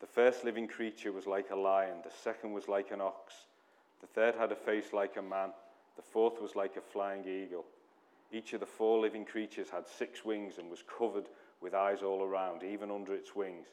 The 0.00 0.06
first 0.06 0.44
living 0.44 0.68
creature 0.68 1.12
was 1.12 1.26
like 1.26 1.50
a 1.50 1.56
lion, 1.56 1.98
the 2.02 2.10
second 2.10 2.52
was 2.52 2.68
like 2.68 2.90
an 2.90 3.00
ox, 3.00 3.34
the 4.00 4.06
third 4.06 4.34
had 4.34 4.50
a 4.50 4.56
face 4.56 4.92
like 4.92 5.16
a 5.16 5.22
man, 5.22 5.50
the 5.96 6.02
fourth 6.02 6.40
was 6.40 6.56
like 6.56 6.76
a 6.76 6.80
flying 6.80 7.26
eagle. 7.26 7.66
Each 8.32 8.52
of 8.52 8.60
the 8.60 8.66
four 8.66 9.00
living 9.00 9.24
creatures 9.24 9.68
had 9.70 9.86
six 9.86 10.24
wings 10.24 10.58
and 10.58 10.70
was 10.70 10.82
covered 10.82 11.26
with 11.60 11.74
eyes 11.74 12.02
all 12.02 12.22
around, 12.22 12.62
even 12.62 12.90
under 12.90 13.14
its 13.14 13.34
wings. 13.36 13.66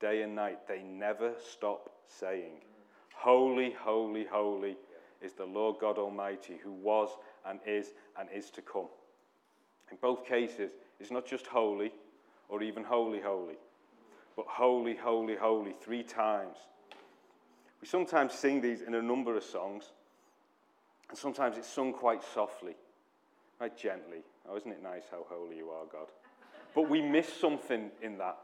Day 0.00 0.22
and 0.22 0.34
night, 0.34 0.66
they 0.66 0.82
never 0.82 1.34
stop 1.52 1.90
saying, 2.06 2.52
Holy, 3.12 3.72
holy, 3.72 4.24
holy 4.24 4.76
is 5.20 5.34
the 5.34 5.44
Lord 5.44 5.76
God 5.80 5.98
Almighty, 5.98 6.58
who 6.62 6.72
was 6.72 7.10
and 7.46 7.60
is 7.66 7.92
and 8.18 8.28
is 8.30 8.50
to 8.50 8.62
come. 8.62 8.88
In 9.90 9.98
both 10.00 10.26
cases, 10.26 10.70
it's 11.00 11.10
not 11.10 11.26
just 11.26 11.46
holy 11.46 11.92
or 12.48 12.62
even 12.62 12.84
holy, 12.84 13.20
holy, 13.20 13.56
but 14.36 14.46
holy, 14.48 14.94
holy, 14.96 15.36
holy 15.36 15.74
three 15.80 16.02
times. 16.02 16.56
We 17.80 17.88
sometimes 17.88 18.32
sing 18.32 18.60
these 18.60 18.80
in 18.80 18.94
a 18.94 19.02
number 19.02 19.36
of 19.36 19.44
songs, 19.44 19.92
and 21.08 21.18
sometimes 21.18 21.58
it's 21.58 21.68
sung 21.68 21.92
quite 21.92 22.22
softly, 22.22 22.74
quite 23.58 23.76
gently. 23.76 24.22
Oh, 24.48 24.56
isn't 24.56 24.70
it 24.70 24.82
nice 24.82 25.04
how 25.10 25.26
holy 25.28 25.56
you 25.56 25.68
are, 25.70 25.84
God? 25.90 26.08
But 26.74 26.88
we 26.88 27.02
miss 27.02 27.32
something 27.32 27.90
in 28.02 28.18
that. 28.18 28.36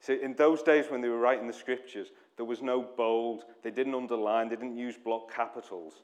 See, 0.00 0.20
in 0.22 0.34
those 0.34 0.62
days 0.62 0.86
when 0.88 1.00
they 1.00 1.08
were 1.08 1.18
writing 1.18 1.46
the 1.46 1.52
scriptures, 1.52 2.08
there 2.36 2.46
was 2.46 2.62
no 2.62 2.82
bold, 2.96 3.44
they 3.62 3.70
didn't 3.70 3.94
underline, 3.94 4.48
they 4.48 4.56
didn't 4.56 4.76
use 4.76 4.96
block 4.96 5.32
capitals, 5.34 6.02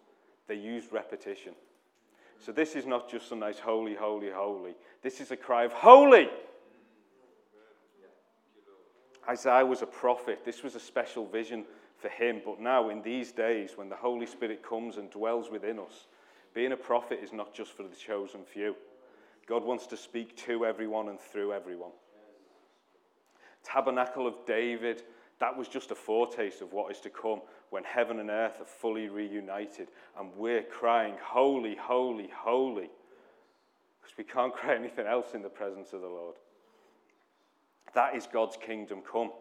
they 0.49 0.55
used 0.55 0.93
repetition. 0.93 1.55
So 2.39 2.53
this 2.53 2.75
is 2.75 2.87
not 2.87 3.11
just 3.11 3.31
a 3.33 3.37
nice 3.37 3.59
holy, 3.59 3.95
holy, 3.95 4.31
holy. 4.31 4.75
This 5.03 5.21
is 5.21 5.31
a 5.31 5.37
cry 5.37 5.65
of 5.65 5.73
holy. 5.73 6.29
Isaiah 9.29 9.65
was 9.65 9.83
a 9.83 9.87
prophet. 9.87 10.45
This 10.45 10.63
was 10.63 10.75
a 10.75 10.81
special 10.81 11.27
vision 11.27 11.65
for 11.97 12.09
him. 12.09 12.43
But 12.45 12.61
now, 12.61 12.89
in 12.89 13.03
these 13.03 13.31
days, 13.31 13.73
when 13.77 13.89
the 13.89 13.97
Holy 13.97 14.27
Spirit 14.27 14.63
comes 14.69 14.97
and 14.97 15.09
dwells 15.11 15.51
within 15.51 15.79
us, 15.79 16.07
Being 16.55 16.73
a 16.73 16.77
prophet 16.77 17.21
is 17.23 17.33
not 17.33 17.55
just 17.55 17.73
for 17.73 17.83
the 17.83 17.97
chosen 17.97 18.45
few. 18.45 18.77
God 19.47 19.65
wants 19.65 19.87
to 19.89 19.97
speak 19.97 20.37
to 20.39 20.67
everyone 20.67 21.09
and 21.09 21.19
through 21.19 21.53
everyone. 21.53 21.93
Tabernacle 23.65 24.27
of 24.27 24.35
David, 24.47 25.03
that 25.43 25.59
was 25.59 25.67
just 25.67 25.91
a 25.91 25.95
foretaste 25.97 26.63
of 26.63 26.73
what 26.73 26.93
is 26.93 27.01
to 27.01 27.11
come 27.11 27.41
when 27.71 27.83
heaven 27.83 28.21
and 28.21 28.31
earth 28.31 28.61
are 28.61 28.65
fully 28.65 29.09
reunited 29.09 29.89
and 30.17 30.31
we're 30.37 30.63
crying, 30.63 31.17
Holy, 31.21 31.75
holy, 31.75 32.31
holy. 32.33 32.89
Because 34.01 34.17
we 34.17 34.23
can't 34.23 34.55
cry 34.55 34.77
anything 34.77 35.09
else 35.09 35.35
in 35.35 35.43
the 35.43 35.49
presence 35.49 35.93
of 35.93 36.01
the 36.01 36.07
Lord. 36.07 36.37
That 37.93 38.15
is 38.15 38.29
God's 38.33 38.57
kingdom 38.57 39.01
come. 39.01 39.33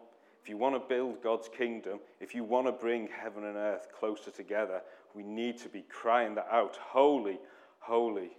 If 0.42 0.48
you 0.48 0.56
want 0.56 0.74
to 0.74 0.80
build 0.80 1.22
God's 1.22 1.48
kingdom, 1.48 2.00
if 2.20 2.34
you 2.34 2.42
want 2.42 2.66
to 2.66 2.72
bring 2.72 3.06
heaven 3.06 3.44
and 3.44 3.56
earth 3.56 3.86
closer 3.96 4.32
together, 4.32 4.82
we 5.14 5.22
need 5.22 5.56
to 5.58 5.68
be 5.68 5.82
crying 5.82 6.34
that 6.34 6.48
out 6.50 6.78
Holy, 6.78 7.38
holy, 7.78 8.32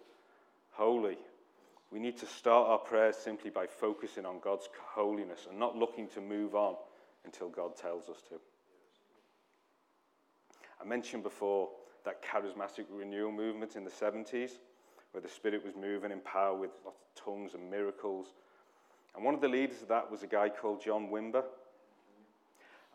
holy. 0.72 1.18
We 1.92 2.00
need 2.00 2.18
to 2.18 2.26
start 2.26 2.68
our 2.68 2.80
prayers 2.80 3.16
simply 3.16 3.52
by 3.52 3.68
focusing 3.68 4.26
on 4.26 4.42
God's 4.44 4.68
holiness 4.94 5.48
and 5.50 5.58
not 5.58 5.78
looking 5.78 6.10
to 6.10 6.20
move 6.20 6.56
on 6.56 6.76
until 7.26 7.50
God 7.50 7.76
tells 7.76 8.10
us 8.10 8.22
to. 8.30 8.36
I 10.82 10.86
mentioned 10.86 11.24
before 11.24 11.70
that 12.06 12.22
charismatic 12.22 12.86
renewal 12.90 13.32
movement 13.32 13.76
in 13.76 13.84
the 13.84 13.90
70s, 13.90 14.52
where 15.12 15.22
the 15.22 15.30
Spirit 15.30 15.64
was 15.64 15.76
moving 15.76 16.12
in 16.12 16.20
power 16.20 16.56
with 16.56 16.72
lots 16.84 17.00
of 17.02 17.24
tongues 17.24 17.54
and 17.54 17.70
miracles. 17.70 18.28
And 19.16 19.24
one 19.24 19.34
of 19.34 19.42
the 19.42 19.48
leaders 19.48 19.82
of 19.82 19.88
that 19.90 20.12
was 20.12 20.24
a 20.24 20.28
guy 20.28 20.50
called 20.50 20.82
John 20.84 21.10
Wimber. 21.10 21.44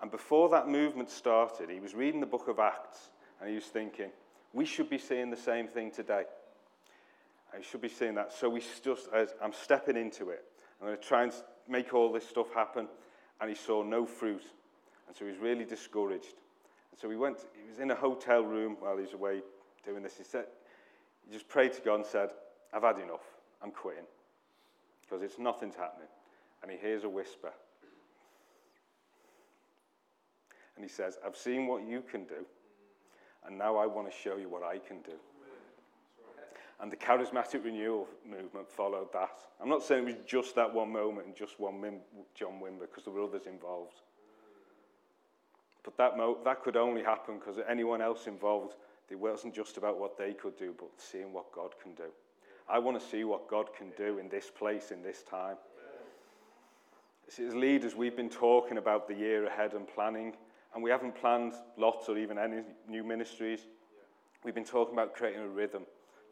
And 0.03 0.11
before 0.11 0.49
that 0.51 0.69
movement 0.69 1.11
started, 1.11 1.71
he 1.71 1.81
was 1.81 1.95
reading 1.95 2.21
the 2.21 2.27
book 2.27 2.49
of 2.49 2.59
Acts 2.59 3.11
and 3.41 3.49
he 3.49 3.55
was 3.55 3.65
thinking, 3.65 4.11
we 4.53 4.65
should 4.65 4.91
be 4.91 4.99
seeing 4.99 5.31
the 5.31 5.37
same 5.37 5.67
thing 5.67 5.91
today. 5.91 6.25
I 7.53 7.63
should 7.63 7.81
be 7.81 7.89
seeing 7.89 8.15
that. 8.17 8.33
So 8.33 8.49
we 8.49 8.61
just, 8.85 9.09
I'm 9.43 9.53
stepping 9.53 9.97
into 9.97 10.31
it. 10.31 10.45
I'm 10.81 10.89
going 10.89 10.99
to 10.99 11.03
try 11.03 11.25
and 11.25 11.33
make 11.69 11.95
all 11.95 12.13
this 12.13 12.29
stuff 12.29 12.53
happen. 12.55 12.89
And 13.41 13.49
he 13.49 13.57
saw 13.57 13.83
no 13.83 14.05
fruit. 14.05 14.43
And 15.07 15.17
so 15.17 15.25
he 15.25 15.31
was 15.31 15.41
really 15.41 15.65
discouraged. 15.65 16.37
And 16.91 17.01
so 17.01 17.09
he 17.09 17.17
went, 17.17 17.39
he 17.63 17.69
was 17.69 17.79
in 17.79 17.91
a 17.91 17.95
hotel 17.95 18.43
room 18.43 18.77
while 18.81 18.97
he 18.97 19.03
was 19.03 19.13
away 19.13 19.43
doing 19.85 20.03
this. 20.03 20.17
He 20.17 20.25
said, 20.25 20.47
he 21.27 21.33
just 21.33 21.49
prayed 21.49 21.73
to 21.75 21.81
God 21.81 21.97
and 21.97 22.07
said, 22.07 22.31
I've 22.73 22.83
had 22.83 22.99
enough. 22.99 23.25
I'm 23.63 23.71
quitting. 23.71 24.05
Because 25.03 25.23
it's 25.23 25.39
nothing's 25.39 25.77
happening. 25.77 26.09
And 26.63 26.71
he 26.71 26.77
hears 26.77 27.05
a 27.05 27.09
whisper. 27.09 27.53
And 30.77 30.85
he 30.85 30.91
says, 30.91 31.19
I've 31.27 31.37
seen 31.37 31.67
what 31.67 31.83
you 31.87 32.03
can 32.03 32.25
do. 32.25 32.47
And 33.47 33.59
now 33.59 33.77
I 33.77 33.87
want 33.87 34.11
to 34.11 34.17
show 34.17 34.37
you 34.37 34.49
what 34.49 34.63
I 34.63 34.79
can 34.79 35.01
do. 35.03 35.13
And 36.81 36.93
the 36.93 36.97
charismatic 36.97 37.65
renewal 37.65 38.07
movement 38.25 38.71
followed 38.71 39.13
that. 39.13 39.37
I'm 39.61 39.69
not 39.69 39.83
saying 39.83 40.07
it 40.07 40.17
was 40.19 40.27
just 40.27 40.55
that 40.55 40.73
one 40.73 40.93
moment 40.93 41.27
and 41.27 41.35
just 41.35 41.59
one 41.59 41.81
Mim- 41.81 42.01
John 42.35 42.61
Wimber, 42.63 42.83
because 42.83 43.05
there 43.05 43.13
were 43.13 43.25
others 43.25 43.47
involved. 43.47 44.01
But 45.83 45.97
that, 45.97 46.17
mo- 46.17 46.39
that 46.45 46.63
could 46.63 46.77
only 46.77 47.03
happen 47.03 47.39
because 47.39 47.57
anyone 47.69 48.01
else 48.01 48.27
involved, 48.29 48.77
it 49.11 49.19
wasn't 49.19 49.55
just 49.55 49.77
about 49.77 49.99
what 49.99 50.17
they 50.17 50.35
could 50.35 50.57
do, 50.57 50.75
but 50.79 50.91
seeing 50.99 51.33
what 51.33 51.51
God 51.53 51.75
can 51.83 51.95
do. 51.95 52.11
I 52.69 52.79
want 52.79 53.01
to 53.01 53.05
see 53.05 53.25
what 53.25 53.49
God 53.49 53.71
can 53.77 53.91
do 53.97 54.19
in 54.19 54.29
this 54.29 54.51
place, 54.51 54.91
in 54.93 55.03
this 55.03 55.23
time. 55.23 55.57
See, 57.29 57.45
as 57.47 57.55
leaders, 57.55 57.95
we've 57.97 58.17
been 58.17 58.31
talking 58.31 58.79
about 58.79 59.09
the 59.09 59.15
year 59.15 59.47
ahead 59.47 59.75
and 59.75 59.87
planning, 59.89 60.35
and 60.75 60.83
we 60.83 60.91
haven't 60.91 61.17
planned 61.17 61.55
lots 61.77 62.09
or 62.09 62.17
even 62.19 62.39
any 62.39 62.63
new 62.87 63.03
ministries. 63.03 63.67
We've 64.45 64.55
been 64.55 64.65
talking 64.65 64.95
about 64.95 65.15
creating 65.15 65.43
a 65.43 65.49
rhythm 65.49 65.83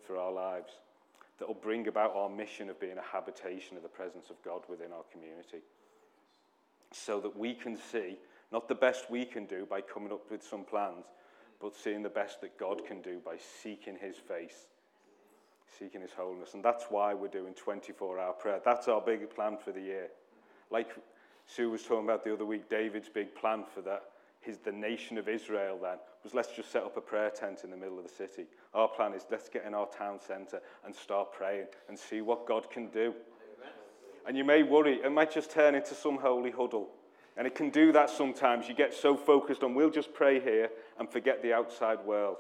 for 0.07 0.17
our 0.17 0.33
lives 0.33 0.73
that 1.39 1.47
will 1.47 1.55
bring 1.55 1.89
about 1.89 2.15
our 2.15 2.29
mission 2.29 2.71
of 2.71 2.81
being 2.81 2.99
a 2.99 3.13
habitation 3.13 3.77
of 3.77 3.83
the 3.83 3.89
presence 3.89 4.31
of 4.31 4.43
God 4.43 4.63
within 4.69 4.93
our 4.93 5.05
community. 5.13 5.65
So 6.93 7.21
that 7.21 7.37
we 7.37 7.53
can 7.53 7.77
see 7.77 8.17
not 8.53 8.69
the 8.69 8.75
best 8.75 9.11
we 9.11 9.25
can 9.25 9.45
do 9.45 9.67
by 9.69 9.81
coming 9.81 10.13
up 10.13 10.31
with 10.31 10.43
some 10.43 10.65
plans, 10.65 11.05
but 11.61 11.75
seeing 11.75 12.03
the 12.03 12.09
best 12.09 12.41
that 12.41 12.59
God 12.59 12.83
can 12.87 13.03
do 13.03 13.21
by 13.25 13.37
seeking 13.63 13.97
His 14.01 14.17
face, 14.17 14.67
seeking 15.79 16.01
His 16.01 16.13
holiness. 16.13 16.55
And 16.55 16.65
that's 16.65 16.85
why 16.89 17.13
we're 17.13 17.29
doing 17.29 17.55
24 17.55 18.19
hour 18.19 18.33
prayer. 18.33 18.61
That's 18.65 18.89
our 18.89 19.01
big 19.01 19.29
plan 19.35 19.59
for 19.63 19.73
the 19.73 19.81
year. 19.81 20.09
Like 20.71 20.95
Sue 21.47 21.71
was 21.71 21.83
talking 21.83 22.05
about 22.05 22.25
the 22.25 22.33
other 22.33 22.47
week, 22.47 22.71
David's 22.71 23.09
big 23.09 23.35
plan 23.35 23.65
for 23.75 23.81
that 23.83 24.05
his, 24.47 24.59
the 24.59 24.73
nation 24.73 25.19
of 25.19 25.29
Israel 25.29 25.79
then 25.83 25.99
was 26.23 26.33
let's 26.33 26.53
just 26.55 26.71
set 26.71 26.85
up 26.85 26.97
a 26.97 27.01
prayer 27.01 27.31
tent 27.31 27.63
in 27.65 27.71
the 27.71 27.77
middle 27.77 27.99
of 27.99 28.05
the 28.05 28.13
city. 28.13 28.47
Our 28.73 28.89
plan 28.89 29.13
is 29.13 29.27
let's 29.31 29.49
get 29.49 29.65
in 29.67 29.75
our 29.75 29.87
town 29.87 30.19
centre 30.21 30.61
and 30.85 30.95
start 30.95 31.33
praying 31.33 31.67
and 31.89 31.99
see 31.99 32.21
what 32.21 32.47
God 32.47 32.71
can 32.71 32.89
do. 32.89 33.13
Amen. 33.13 33.73
And 34.27 34.37
you 34.37 34.45
may 34.45 34.63
worry, 34.63 35.01
it 35.05 35.13
might 35.13 35.33
just 35.33 35.51
turn 35.51 35.75
into 35.75 35.95
some 35.95 36.17
holy 36.17 36.51
huddle. 36.51 36.89
And 37.37 37.47
it 37.47 37.55
can 37.55 37.69
do 37.69 37.93
that 37.93 38.09
sometimes. 38.09 38.69
You 38.69 38.75
get 38.75 38.95
so 38.95 39.17
focused 39.17 39.63
on, 39.63 39.75
we'll 39.75 39.91
just 39.91 40.15
pray 40.15 40.41
here 40.41 40.71
and 40.99 41.11
forget 41.11 41.43
the 41.43 41.53
outside 41.53 41.99
world. 42.07 42.39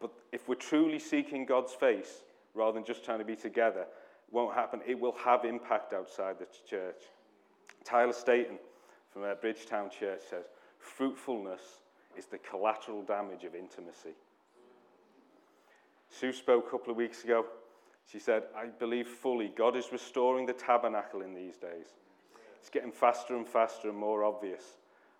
But 0.00 0.10
if 0.32 0.48
we're 0.48 0.56
truly 0.56 0.98
seeking 0.98 1.46
God's 1.46 1.72
face 1.72 2.22
rather 2.52 2.72
than 2.72 2.84
just 2.84 3.04
trying 3.04 3.20
to 3.20 3.24
be 3.24 3.36
together, 3.36 3.82
it 3.82 4.32
won't 4.32 4.54
happen. 4.54 4.80
It 4.86 5.00
will 5.00 5.16
have 5.24 5.44
impact 5.44 5.94
outside 5.94 6.36
the 6.38 6.46
church. 6.68 7.04
Tyler 7.84 8.12
Staton 8.12 8.58
from 9.12 9.22
uh, 9.22 9.34
Bridgetown 9.34 9.88
Church 9.90 10.20
says, 10.28 10.44
Fruitfulness 10.84 11.62
is 12.16 12.26
the 12.26 12.38
collateral 12.38 13.02
damage 13.02 13.44
of 13.44 13.54
intimacy. 13.54 14.14
Sue 16.10 16.32
spoke 16.32 16.66
a 16.68 16.70
couple 16.70 16.90
of 16.90 16.96
weeks 16.96 17.24
ago. 17.24 17.46
She 18.10 18.18
said, 18.18 18.44
I 18.56 18.66
believe 18.66 19.08
fully 19.08 19.48
God 19.56 19.76
is 19.76 19.90
restoring 19.90 20.46
the 20.46 20.52
tabernacle 20.52 21.22
in 21.22 21.34
these 21.34 21.56
days. 21.56 21.86
It's 22.60 22.68
getting 22.68 22.92
faster 22.92 23.34
and 23.34 23.48
faster 23.48 23.88
and 23.88 23.96
more 23.98 24.24
obvious. 24.24 24.62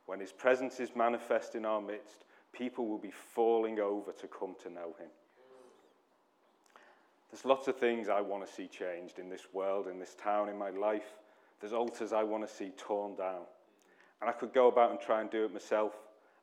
When 0.06 0.20
his 0.20 0.32
presence 0.32 0.80
is 0.80 0.94
manifest 0.94 1.54
in 1.54 1.64
our 1.64 1.80
midst, 1.80 2.24
people 2.52 2.86
will 2.86 2.98
be 2.98 3.10
falling 3.10 3.80
over 3.80 4.12
to 4.12 4.28
come 4.28 4.54
to 4.62 4.70
know 4.70 4.94
him. 5.00 5.08
There's 7.30 7.46
lots 7.46 7.66
of 7.68 7.76
things 7.76 8.08
I 8.08 8.20
want 8.20 8.46
to 8.46 8.52
see 8.52 8.68
changed 8.68 9.18
in 9.18 9.30
this 9.30 9.48
world, 9.52 9.88
in 9.88 9.98
this 9.98 10.14
town, 10.14 10.50
in 10.50 10.58
my 10.58 10.70
life. 10.70 11.18
There's 11.60 11.72
altars 11.72 12.12
I 12.12 12.22
want 12.22 12.46
to 12.46 12.54
see 12.54 12.70
torn 12.76 13.16
down. 13.16 13.42
And 14.20 14.30
I 14.30 14.32
could 14.32 14.52
go 14.52 14.68
about 14.68 14.90
and 14.90 15.00
try 15.00 15.20
and 15.20 15.30
do 15.30 15.44
it 15.44 15.52
myself, 15.52 15.92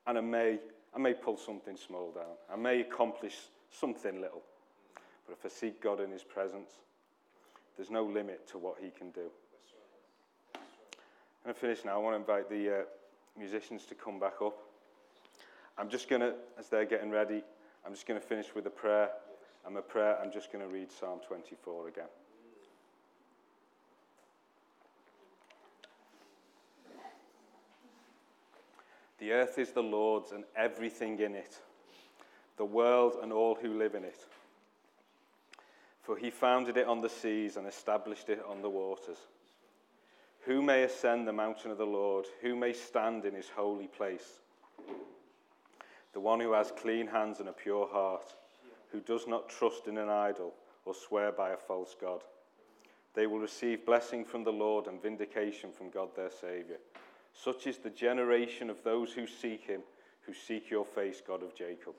and 0.07 0.17
I 0.17 0.21
may, 0.21 0.59
I 0.95 0.99
may 0.99 1.13
pull 1.13 1.37
something 1.37 1.75
small 1.75 2.11
down. 2.11 2.35
I 2.51 2.55
may 2.55 2.81
accomplish 2.81 3.35
something 3.71 4.21
little. 4.21 4.41
But 5.25 5.33
if 5.33 5.45
I 5.45 5.49
seek 5.49 5.81
God 5.81 5.99
in 5.99 6.11
His 6.11 6.23
presence, 6.23 6.71
there's 7.77 7.89
no 7.89 8.03
limit 8.03 8.47
to 8.49 8.57
what 8.57 8.75
He 8.81 8.89
can 8.89 9.09
do. 9.11 9.29
Going 11.43 11.55
to 11.55 11.59
finish 11.59 11.79
now. 11.83 11.95
I 11.95 11.97
want 11.97 12.13
to 12.13 12.19
invite 12.19 12.49
the 12.49 12.81
uh, 12.81 12.83
musicians 13.37 13.85
to 13.85 13.95
come 13.95 14.19
back 14.19 14.41
up. 14.43 14.57
I'm 15.77 15.89
just 15.89 16.07
going 16.07 16.21
to, 16.21 16.33
as 16.59 16.67
they're 16.69 16.85
getting 16.85 17.09
ready, 17.09 17.41
I'm 17.85 17.93
just 17.93 18.05
going 18.05 18.19
to 18.19 18.25
finish 18.25 18.53
with 18.53 18.67
a 18.67 18.71
prayer. 18.71 19.09
And 19.65 19.75
a 19.77 19.81
prayer, 19.81 20.17
I'm 20.21 20.31
just 20.31 20.51
going 20.51 20.67
to 20.67 20.71
read 20.71 20.91
Psalm 20.91 21.19
24 21.27 21.87
again. 21.87 22.05
The 29.21 29.33
earth 29.33 29.59
is 29.59 29.69
the 29.69 29.83
Lord's 29.83 30.31
and 30.31 30.45
everything 30.55 31.19
in 31.19 31.35
it, 31.35 31.59
the 32.57 32.65
world 32.65 33.19
and 33.21 33.31
all 33.31 33.53
who 33.53 33.77
live 33.77 33.93
in 33.93 34.03
it. 34.03 34.25
For 36.01 36.17
he 36.17 36.31
founded 36.31 36.75
it 36.75 36.87
on 36.87 37.01
the 37.01 37.09
seas 37.09 37.55
and 37.55 37.67
established 37.67 38.29
it 38.29 38.43
on 38.49 38.63
the 38.63 38.69
waters. 38.69 39.19
Who 40.45 40.63
may 40.63 40.81
ascend 40.81 41.27
the 41.27 41.33
mountain 41.33 41.69
of 41.69 41.77
the 41.77 41.85
Lord? 41.85 42.25
Who 42.41 42.55
may 42.55 42.73
stand 42.73 43.25
in 43.25 43.35
his 43.35 43.47
holy 43.47 43.85
place? 43.85 44.39
The 46.13 46.19
one 46.19 46.39
who 46.39 46.53
has 46.53 46.73
clean 46.75 47.05
hands 47.05 47.39
and 47.39 47.47
a 47.47 47.53
pure 47.53 47.87
heart, 47.87 48.33
who 48.91 49.01
does 49.01 49.27
not 49.27 49.49
trust 49.49 49.87
in 49.87 49.99
an 49.99 50.09
idol 50.09 50.55
or 50.83 50.95
swear 50.95 51.31
by 51.31 51.51
a 51.51 51.57
false 51.57 51.95
God. 52.01 52.23
They 53.13 53.27
will 53.27 53.37
receive 53.37 53.85
blessing 53.85 54.25
from 54.25 54.43
the 54.43 54.51
Lord 54.51 54.87
and 54.87 54.99
vindication 54.99 55.71
from 55.71 55.91
God 55.91 56.09
their 56.15 56.31
Saviour. 56.31 56.79
Such 57.33 57.67
is 57.67 57.77
the 57.77 57.89
generation 57.89 58.69
of 58.69 58.83
those 58.83 59.13
who 59.13 59.25
seek 59.25 59.65
him, 59.65 59.81
who 60.21 60.33
seek 60.33 60.69
your 60.69 60.85
face, 60.85 61.21
God 61.25 61.43
of 61.43 61.55
Jacob. 61.55 61.93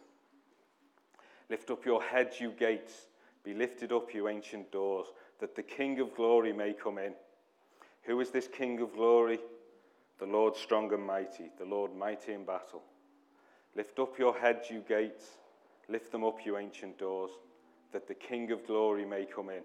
Lift 1.51 1.71
up 1.71 1.85
your 1.85 2.03
heads, 2.03 2.41
you 2.41 2.51
gates. 2.51 3.07
Be 3.45 3.55
lifted 3.55 3.93
up, 3.93 4.15
you 4.15 4.29
ancient 4.29 4.71
doors, 4.71 5.09
that 5.41 5.57
the 5.57 5.63
King 5.63 5.99
of 6.01 6.15
glory 6.15 6.53
may 6.53 6.73
come 6.73 6.99
in. 6.99 7.15
Who 8.03 8.21
is 8.21 8.31
this 8.31 8.49
King 8.49 8.81
of 8.81 8.95
glory? 8.95 9.39
The 10.19 10.27
Lord 10.27 10.57
strong 10.57 10.93
and 10.93 11.05
mighty, 11.05 11.51
the 11.59 11.65
Lord 11.65 11.97
mighty 11.97 12.33
in 12.33 12.45
battle. 12.45 12.83
Lift 13.75 13.99
up 13.99 14.19
your 14.19 14.37
heads, 14.37 14.71
you 14.71 14.85
gates. 14.87 15.25
Lift 15.89 16.13
them 16.13 16.25
up, 16.25 16.39
you 16.45 16.57
ancient 16.57 16.99
doors, 16.99 17.33
that 17.93 18.07
the 18.07 18.15
King 18.15 18.53
of 18.53 18.67
glory 18.67 19.05
may 19.05 19.27
come 19.27 19.51
in. 19.51 19.63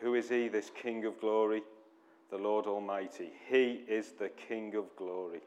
Who 0.00 0.14
is 0.14 0.28
he, 0.28 0.48
this 0.48 0.70
King 0.70 1.04
of 1.06 1.18
glory? 1.20 1.62
The 2.32 2.38
Lord 2.38 2.66
Almighty. 2.66 3.30
He 3.50 3.82
is 3.86 4.12
the 4.18 4.30
King 4.30 4.74
of 4.74 4.84
glory. 4.96 5.42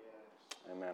Amen. 0.71 0.93